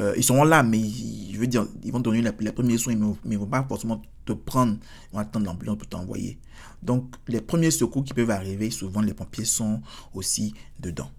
[0.00, 3.06] Euh, ils seront là, mais je veux dire, ils vont donner les, premiers soins, mais
[3.26, 4.78] ils ne vont pas forcément te prendre,
[5.10, 6.38] ils vont attendre l'ambulance pour t'envoyer.
[6.82, 9.82] Donc, les premiers secours qui peuvent arriver, souvent, les pompiers sont
[10.14, 11.10] aussi dedans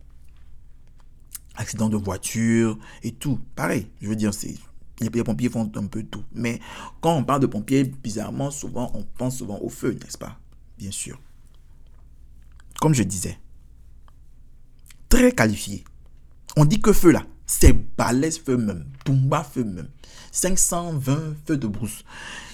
[1.60, 3.40] accident de voiture et tout.
[3.56, 4.56] Pareil, je veux dire, c'est
[5.02, 6.24] les pompiers font un peu tout.
[6.34, 6.60] Mais
[7.02, 10.38] quand on parle de pompiers, bizarrement, souvent, on pense souvent au feu, n'est-ce pas?
[10.78, 11.20] Bien sûr.
[12.80, 13.38] Comme je disais,
[15.10, 15.84] très qualifié.
[16.56, 19.90] On dit que feu là, c'est balèze feu même, Tumba feu même.
[20.32, 22.04] 520 feux de brousse.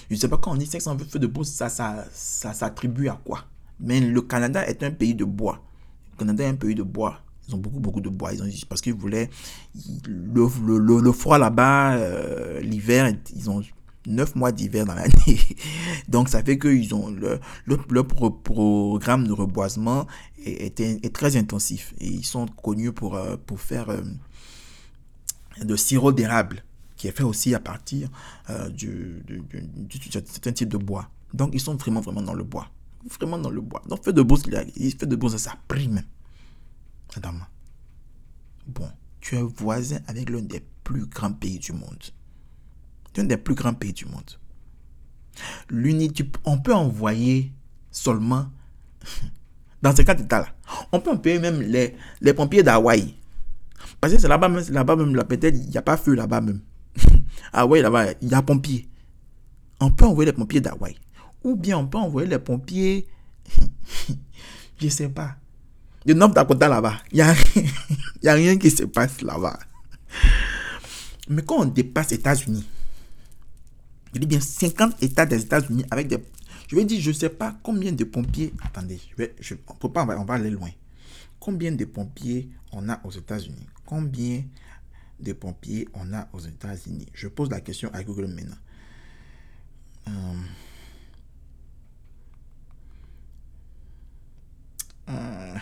[0.08, 3.08] Je ne sais pas quand on dit 520 feux de brousse, ça, ça, ça s'attribue
[3.08, 3.44] à quoi?
[3.80, 5.62] Mais le Canada est un pays de bois.
[6.12, 7.20] Le Canada est un pays de bois.
[7.48, 8.32] Ils ont beaucoup, beaucoup de bois.
[8.32, 9.30] Ils ont, parce qu'ils voulaient
[10.06, 13.62] le, le, le, froid là-bas, euh, l'hiver, ils ont
[14.06, 15.40] neuf mois d'hiver dans l'année.
[16.08, 20.06] Donc, ça fait qu'ils ont le, programme de reboisement
[20.44, 21.94] est, est, très intensif.
[21.98, 24.02] Et ils sont connus pour, euh, pour faire euh,
[25.62, 26.64] de sirop d'érable,
[26.96, 28.08] qui est fait aussi à partir
[28.72, 31.10] du, du, du, type de bois.
[31.34, 32.70] Donc, ils sont vraiment, vraiment dans le bois.
[33.18, 33.82] vraiment dans le bois.
[33.88, 34.44] Donc, feu de brousse,
[34.76, 36.04] il fait de ça prie même.
[37.14, 37.46] Madame.
[38.66, 38.88] Bon,
[39.20, 42.02] tu es voisin avec l'un des plus grands pays du monde.
[43.16, 44.38] L'un des plus grands pays du monde.
[45.70, 47.52] L'unité, on peut envoyer
[47.90, 48.46] seulement,
[49.82, 50.48] dans ces quatre états-là,
[50.92, 53.14] on peut envoyer même les, les pompiers d'Hawaï.
[54.00, 56.40] Parce que c'est là-bas même, là-bas même, là, peut-être, il n'y a pas feu là-bas
[56.40, 56.60] même.
[57.52, 58.88] Hawaï, là-bas, il y a pompiers.
[59.80, 60.96] On peut envoyer les pompiers d'Hawaï.
[61.44, 63.06] Ou bien on peut envoyer les pompiers,
[64.80, 65.36] je sais pas,
[66.04, 66.96] de North Dakota là-bas.
[67.12, 67.34] Il n'y a,
[68.32, 69.58] a rien qui se passe là-bas.
[71.28, 72.66] Mais quand on dépasse les États-Unis,
[74.16, 76.16] je dis bien 50 États des États-Unis avec des.
[76.68, 78.54] Je vais dire, je ne sais pas combien de pompiers.
[78.64, 80.70] Attendez, je vais, je, on, pas, on, va, aller loin.
[81.38, 83.66] Combien de pompiers on a aux États-Unis?
[83.84, 84.42] Combien
[85.20, 87.06] de pompiers on a aux États-Unis?
[87.12, 88.56] Je pose la question à Google maintenant.
[90.08, 90.12] Euh,
[95.10, 95.54] euh,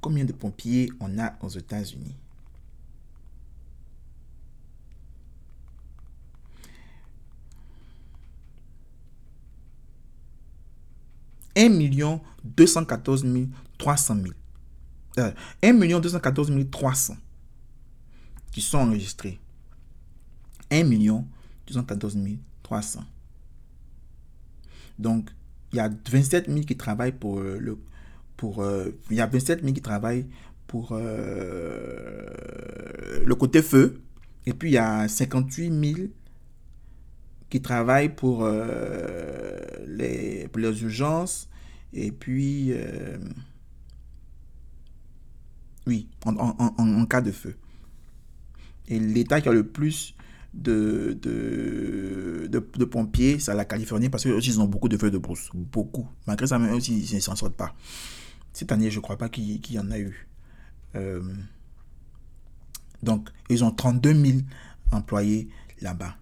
[0.00, 2.14] combien de pompiers on a aux États-Unis?
[11.60, 13.26] 1 million 214
[13.76, 14.16] 300
[15.16, 15.32] 000.
[15.62, 17.16] 1 million 214 300
[18.50, 19.38] qui sont enregistrés.
[20.70, 21.26] 1 million
[21.66, 22.16] 214
[22.62, 23.04] 300.
[24.98, 25.30] Donc,
[25.72, 27.78] il y a 27 000 qui travaillent pour euh, le...
[28.36, 30.26] Pour, euh, il y a 27 000 qui travaillent
[30.66, 32.26] pour euh,
[33.24, 34.00] le côté feu.
[34.46, 36.08] Et puis, il y a 58 000
[37.50, 38.48] qui travaillent pour
[39.86, 40.48] les
[40.82, 41.49] urgences
[41.92, 43.18] et puis, euh,
[45.86, 47.56] oui, en, cas de feu.
[48.88, 50.14] Et l'État qui a le plus
[50.54, 55.50] de, de, pompiers, c'est la Californie, parce qu'ils ont beaucoup de feux de brousse.
[55.54, 56.08] Beaucoup.
[56.26, 57.74] Malgré ça, même aussi, ils ne s'en sortent pas.
[58.52, 60.28] Cette année, je ne crois pas qu'il y en a eu.
[60.96, 61.22] Euh,
[63.02, 64.38] donc, ils ont 32 000
[64.92, 65.48] employés
[65.80, 66.16] là-bas.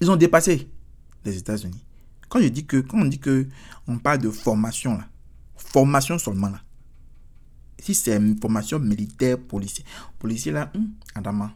[0.00, 0.68] Ils ont dépassé
[1.24, 1.84] les États-Unis.
[2.34, 3.46] Quand je dis que, quand on dit que
[3.86, 5.06] on parle de formation là,
[5.54, 6.60] formation seulement là.
[7.78, 9.84] Si c'est une formation militaire, policier,
[10.18, 11.54] policier là, hum, Adama,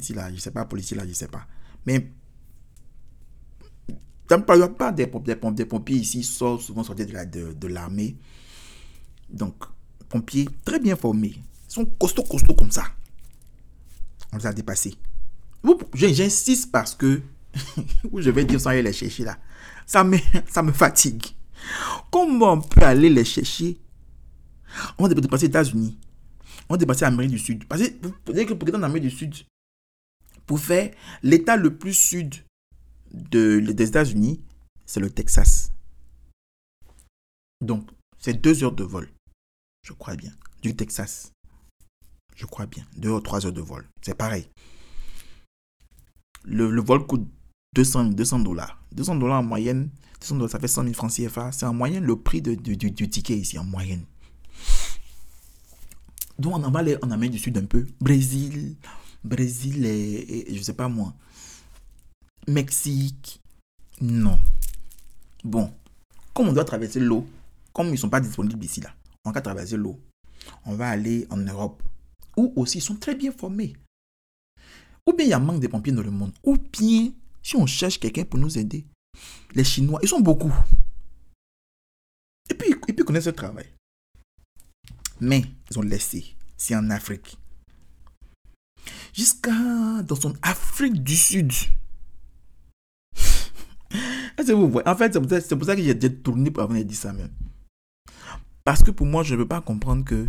[0.00, 1.46] si là, je sais pas, policier là, je sais pas.
[1.86, 2.10] Mais
[4.28, 4.38] a
[4.68, 8.18] pas des, des, pompiers ici, sortent souvent sortis de l'armée.
[9.30, 9.64] De, Donc,
[10.10, 11.36] pompiers très bien formés.
[11.68, 12.84] Ils sont costauds, costauds comme ça.
[14.30, 14.94] On les a dépassés.
[15.94, 17.22] J'insiste parce que,
[18.14, 19.38] je vais dire sans aller les chercher là
[19.86, 20.18] ça me,
[20.48, 21.26] ça me fatigue.
[22.10, 23.78] Comment on peut aller les chercher?
[24.98, 25.98] On va dépasser les États-Unis.
[26.68, 27.66] On va dépasser l'Amérique du Sud.
[27.66, 29.34] Parce que vous dire que pour être en Amérique du Sud,
[30.46, 32.34] pour faire l'État le plus sud
[33.12, 34.40] de, des États-Unis,
[34.86, 35.72] c'est le Texas.
[37.60, 39.08] Donc, c'est deux heures de vol.
[39.82, 40.32] Je crois bien.
[40.62, 41.32] Du Texas.
[42.34, 42.84] Je crois bien.
[42.96, 43.86] Deux ou trois heures de vol.
[44.00, 44.48] C'est pareil.
[46.44, 47.26] Le vol coûte
[47.74, 48.78] 200, 200 dollars.
[48.92, 51.52] 200 dollars en moyenne, 200 dollars, ça fait 100 000 francs CFA.
[51.52, 54.04] C'est en moyenne le prix de, du, ticket ici, en moyenne.
[56.38, 57.86] Donc on en va aller en Amérique du Sud un peu.
[58.00, 58.76] Brésil,
[59.24, 61.14] Brésil et, je sais pas moi.
[62.48, 63.40] Mexique.
[64.00, 64.38] Non.
[65.44, 65.72] Bon,
[66.34, 67.26] comme on doit traverser l'eau,
[67.72, 68.90] comme ils ne sont pas disponibles ici là,
[69.24, 69.98] on va traverser l'eau.
[70.66, 71.82] On va aller en Europe,
[72.36, 73.74] où aussi ils sont très bien formés.
[75.06, 77.12] Ou bien il y a manque de pompiers dans le monde, ou bien
[77.42, 78.86] si on cherche quelqu'un pour nous aider,
[79.54, 80.52] les Chinois, ils sont beaucoup.
[82.48, 83.66] Et puis, puis ils connaissent le travail.
[85.20, 86.36] Mais ils ont laissé.
[86.56, 87.38] C'est en Afrique.
[89.12, 91.52] Jusqu'à dans son Afrique du Sud.
[94.38, 97.32] vous En fait, c'est pour ça, que j'ai tourné pour avoir dit ça même.
[98.64, 100.28] Parce que pour moi, je ne peux pas comprendre que.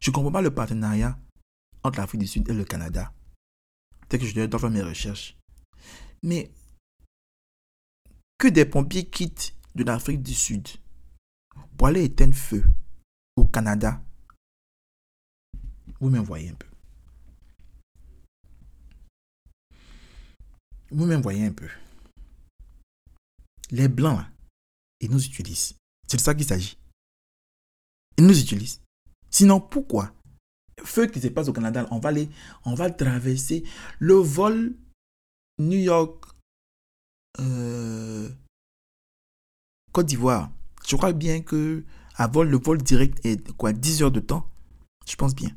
[0.00, 1.18] Je ne comprends pas le partenariat
[1.82, 3.12] entre l'Afrique du Sud et le Canada.
[4.08, 5.36] Peut-être que je dois faire mes recherches.
[6.22, 6.50] Mais
[8.38, 10.68] que des pompiers quittent de l'Afrique du Sud
[11.76, 12.64] pour aller éteindre feu
[13.36, 14.02] au Canada,
[16.00, 16.66] vous m'envoyez un peu.
[20.90, 21.68] Vous m'envoyez un peu.
[23.70, 24.24] Les Blancs,
[25.00, 25.74] ils nous utilisent.
[26.06, 26.78] C'est de ça qu'il s'agit.
[28.18, 28.80] Ils nous utilisent.
[29.30, 30.14] Sinon, pourquoi
[30.84, 32.28] feu qui se passe au Canada, on va, aller,
[32.64, 33.64] on va traverser
[33.98, 34.74] le vol
[35.58, 36.24] New York,
[37.40, 38.28] euh,
[39.92, 40.50] Côte d'Ivoire.
[40.86, 41.84] Je crois bien que
[42.30, 44.48] vol, le vol direct est quoi 10 heures de temps?
[45.06, 45.50] Je pense bien.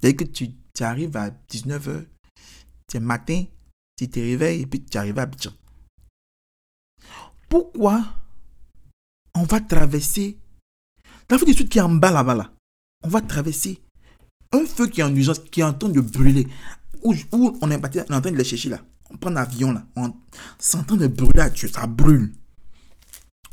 [0.00, 2.06] Dès que tu, tu arrives à 19h,
[2.90, 3.44] c'est matin,
[3.96, 5.52] tu te réveilles et puis tu arrives à Abidjan.
[7.48, 8.04] Pourquoi
[9.34, 10.38] on va traverser
[11.30, 12.52] l'Afrique du Sud qui est en bas là-bas là?
[13.02, 13.80] On va traverser
[14.52, 16.46] un feu qui est en urgence, qui est en train de brûler.
[17.02, 18.80] Où, on, est en train de les chercher là.
[19.10, 19.86] On prend un avion là.
[19.96, 20.12] On,
[20.58, 22.32] train de brûler ça brûle.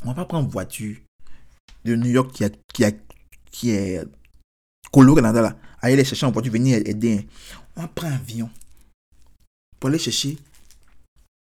[0.02, 0.96] On va pas prendre une voiture
[1.84, 2.92] de New York qui, a, qui, a,
[3.50, 4.04] qui est
[4.92, 5.56] coloré Canada là.
[5.80, 7.26] Aller les chercher en voiture, venir aider.
[7.76, 8.50] On va prendre un avion
[9.78, 10.38] pour aller chercher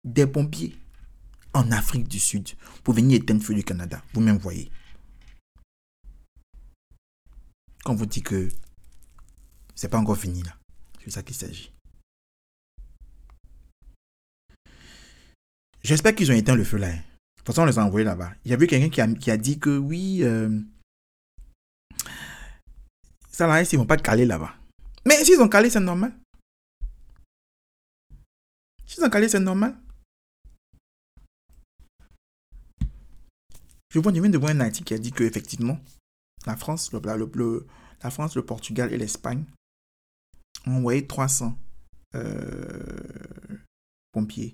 [0.04, 0.76] des pompiers
[1.54, 2.49] en Afrique du Sud
[2.84, 4.02] pour venir éteindre le feu du Canada.
[4.14, 4.72] Vous-même voyez.
[7.84, 8.49] Quand on vous dit que
[9.75, 10.55] c'est pas encore fini là,
[11.03, 11.71] c'est ça qu'il s'agit.
[15.84, 16.89] J'espère qu'ils ont éteint le feu là.
[16.89, 16.97] Hein.
[16.97, 18.34] De toute façon, on les a envoyés là-bas.
[18.45, 20.61] Il y a eu quelqu'un qui a, dit que oui, euh,
[23.39, 24.53] là, ils vont pas caler là-bas.
[25.07, 26.13] Mais s'ils ont calé, c'est normal.
[28.86, 29.75] S'ils ont calé, c'est normal.
[33.89, 35.79] Je vois, du viens de voir un article qui a dit que effectivement,
[36.45, 37.67] la France, le,
[38.03, 39.45] la France, le Portugal et l'Espagne
[40.65, 41.57] ont envoyé 300
[42.15, 43.59] euh,
[44.11, 44.53] pompiers.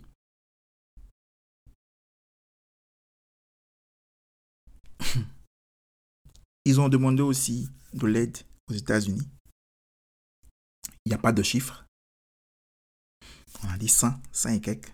[6.65, 8.37] Ils ont demandé aussi de l'aide
[8.69, 9.27] aux États-Unis.
[11.05, 11.85] Il n'y a pas de chiffre.
[13.63, 14.93] On a dit 100, 100 et quelques.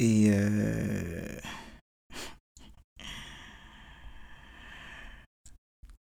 [0.00, 1.40] Et euh,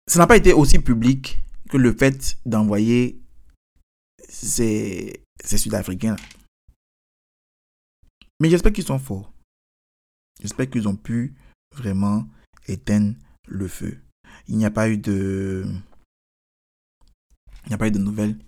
[0.09, 1.39] ça n'a pas été aussi public
[1.69, 3.21] que le fait d'envoyer
[4.29, 6.17] ces, Sud-Africains.
[8.41, 9.31] Mais j'espère qu'ils sont forts.
[10.41, 11.35] J'espère qu'ils ont pu
[11.75, 12.27] vraiment
[12.67, 13.15] éteindre
[13.47, 14.01] le feu.
[14.47, 15.67] Il n'y a pas eu de...
[17.65, 18.39] Il n'y a pas eu de nouvelles.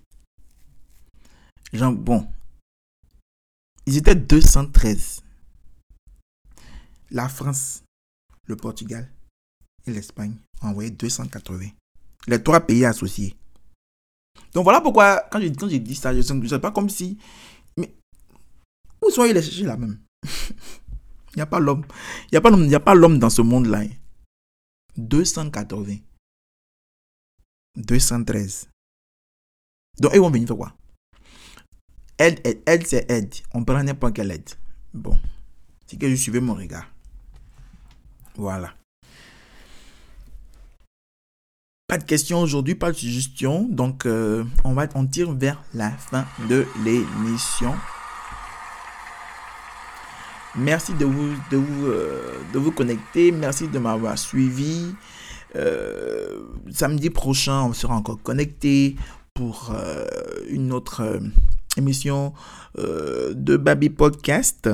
[1.73, 2.27] Genre, bon.
[3.85, 5.21] Ils étaient 213.
[7.11, 7.83] La France,
[8.47, 9.11] le Portugal
[9.85, 11.67] et l'Espagne envoyé 280.
[12.27, 13.35] Les trois pays associés.
[14.53, 17.17] Donc voilà pourquoi, quand j'ai, quand j'ai dit ça, je ne sais pas comme si.
[17.77, 17.93] Mais
[19.01, 19.99] où sont les chercher là même?
[21.33, 21.85] Il n'y a pas l'homme.
[22.31, 22.35] Il
[22.67, 23.83] n'y a pas l'homme, dans ce monde-là.
[24.97, 25.97] 280.
[27.77, 28.67] 213.
[29.99, 30.75] Donc, ils vont venir faire quoi?
[32.17, 33.33] Aide, aide, aide, c'est aide.
[33.53, 34.49] On prend n'importe quelle aide.
[34.93, 35.17] Bon.
[35.87, 36.89] C'est que je suivais mon regard.
[38.35, 38.73] Voilà.
[41.91, 43.67] Pas de questions aujourd'hui, pas de suggestions.
[43.69, 47.73] Donc, euh, on, va, on tire vers la fin de l'émission.
[50.55, 53.33] Merci de vous, de vous, euh, de vous connecter.
[53.33, 54.95] Merci de m'avoir suivi.
[55.57, 56.39] Euh,
[56.69, 58.95] samedi prochain, on sera encore connecté
[59.33, 59.75] pour
[60.47, 61.19] une autre
[61.75, 62.31] émission
[62.77, 64.69] de Baby Podcast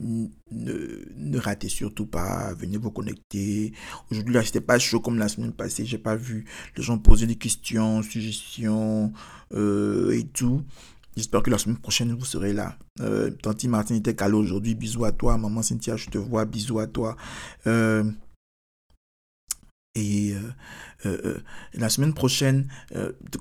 [0.00, 3.72] ne, ratez surtout pas, venez vous connecter.
[4.10, 5.84] Aujourd'hui, là, c'était pas chaud comme la semaine passée.
[5.84, 6.44] J'ai pas vu
[6.76, 9.12] les gens poser des questions, suggestions
[9.52, 10.62] euh, et tout.
[11.16, 12.76] J'espère que la semaine prochaine, vous serez là.
[13.00, 14.74] Euh, Tanti Martin était calé aujourd'hui.
[14.74, 15.36] Bisous à toi.
[15.38, 16.44] Maman Cynthia, je te vois.
[16.44, 17.16] Bisous à toi.
[17.66, 18.04] Euh,
[19.94, 20.52] et euh,
[21.06, 21.42] euh, euh,
[21.74, 22.68] la semaine prochaine,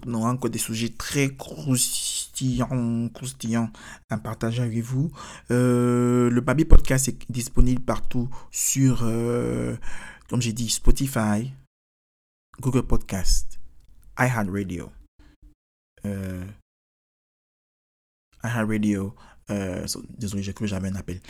[0.05, 3.71] on aura encore des sujets très croustillants, croustillants
[4.09, 5.11] à partager avec vous.
[5.49, 8.99] le Baby Podcast est disponible partout sur,
[10.27, 11.53] comme j'ai dit, Spotify,
[12.59, 13.59] Google Podcast,
[14.17, 14.91] iHeartRadio.
[18.43, 19.15] iHeartRadio.
[20.17, 21.21] désolé, j'ai cru que j'avais un appel.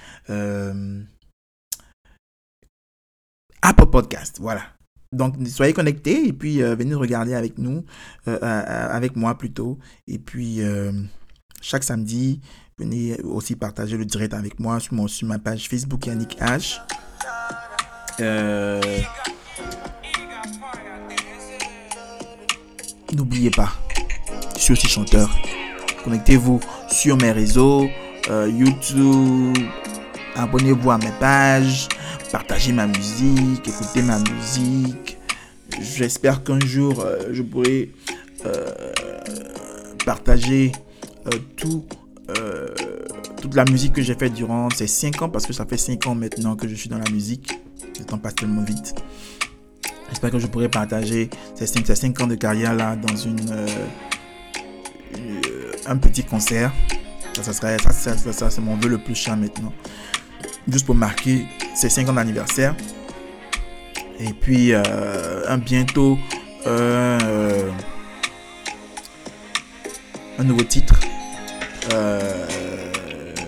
[3.61, 4.78] Apple Podcast, voilà.
[5.11, 7.83] Donc, soyez connectés et puis euh, venez regarder avec nous,
[8.27, 9.79] euh, euh, avec moi plutôt.
[10.07, 10.61] Et puis,
[11.61, 12.41] chaque samedi,
[12.77, 16.79] venez aussi partager le direct avec moi sur, mon, sur ma page Facebook Yannick H.
[23.15, 23.73] N'oubliez pas,
[24.55, 25.29] je suis aussi chanteur.
[26.03, 27.89] Connectez-vous sur mes réseaux,
[28.29, 29.57] YouTube,
[30.35, 31.89] abonnez-vous à mes pages
[32.31, 35.17] partager ma musique, écouter ma musique.
[35.79, 37.91] J'espère qu'un jour, euh, je pourrai
[38.45, 38.91] euh,
[40.05, 40.71] partager
[41.27, 41.85] euh, tout,
[43.41, 46.05] toute la musique que j'ai faite durant ces 5 ans, parce que ça fait 5
[46.07, 47.59] ans maintenant que je suis dans la musique.
[47.97, 48.93] Le temps passe tellement vite.
[50.09, 53.13] J'espère que je pourrai partager ces 5, ces 5 ans de carrière là dans
[55.87, 56.71] un petit concert.
[57.41, 59.73] Ça, serait, ça, ça, ça c'est mon vœu le plus cher maintenant
[60.71, 61.45] juste pour marquer
[61.75, 62.75] ses 5 ans d'anniversaire.
[64.19, 64.81] Et puis, euh,
[65.47, 66.17] un bientôt,
[66.67, 67.71] euh,
[70.37, 70.99] un nouveau titre.
[71.93, 72.45] Euh,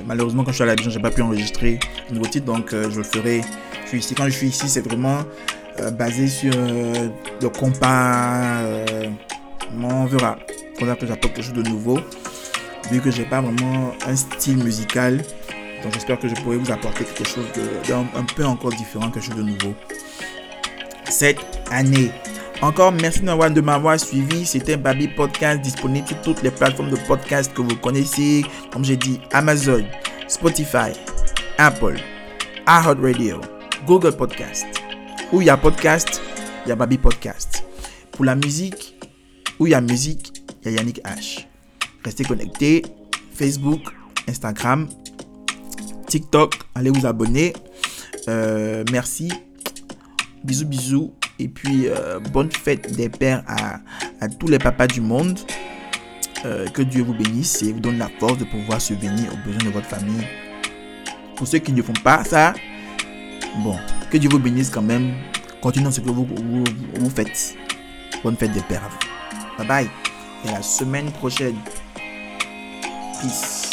[0.06, 1.78] malheureusement, quand je suis à la maison, j'ai pas pu enregistrer
[2.10, 3.42] un nouveau titre, donc je le ferai.
[3.84, 4.16] Je suis ici.
[4.16, 5.20] Quand je suis ici, c'est vraiment
[5.94, 8.62] basé sur le compas.
[9.78, 10.40] on verra.
[10.80, 12.00] Faudra que j'apporte quelque chose de nouveau,
[12.90, 15.22] vu que j'ai pas vraiment un style musical.
[15.84, 19.26] Donc j'espère que je pourrai vous apporter quelque chose de, un peu encore différent, quelque
[19.26, 19.74] chose de nouveau
[21.10, 22.12] cette année.
[22.62, 24.46] Encore merci de m'avoir suivi.
[24.46, 28.46] C'était Baby Podcast disponible sur toutes les plateformes de podcast que vous connaissez.
[28.72, 29.84] Comme j'ai dit, Amazon,
[30.28, 30.92] Spotify,
[31.58, 31.98] Apple,
[32.68, 33.42] iHeartRadio,
[33.86, 34.68] Google Podcast.
[35.32, 36.22] Où il y a podcast,
[36.66, 37.64] il y a Baby Podcast.
[38.12, 38.96] Pour la musique,
[39.60, 41.48] où il y a musique, il y a Yannick H.
[42.04, 42.84] Restez connectés.
[43.34, 43.82] Facebook,
[44.28, 44.88] Instagram,
[46.12, 47.54] TikTok, allez vous abonner.
[48.28, 49.32] Euh, merci
[50.44, 51.14] Bisous, bisous.
[51.40, 55.40] Et puis, euh, bonne fête des pères à, tous les papas du monde.
[56.44, 59.70] Euh, que Dieu vous bénisse et vous donne la force de pouvoir subvenir aux besoins
[59.70, 60.28] de votre famille.
[61.38, 62.56] Pour ceux qui ne font pas ça,
[63.64, 63.78] bon,
[64.10, 65.14] que Dieu vous bénisse quand même.
[65.62, 67.56] Continuez ce que vous, vous, faites.
[68.22, 69.58] Bonne fête des pères à vous.
[69.60, 69.90] Bye bye.
[70.44, 71.56] Et la semaine prochaine.
[73.22, 73.71] Peace.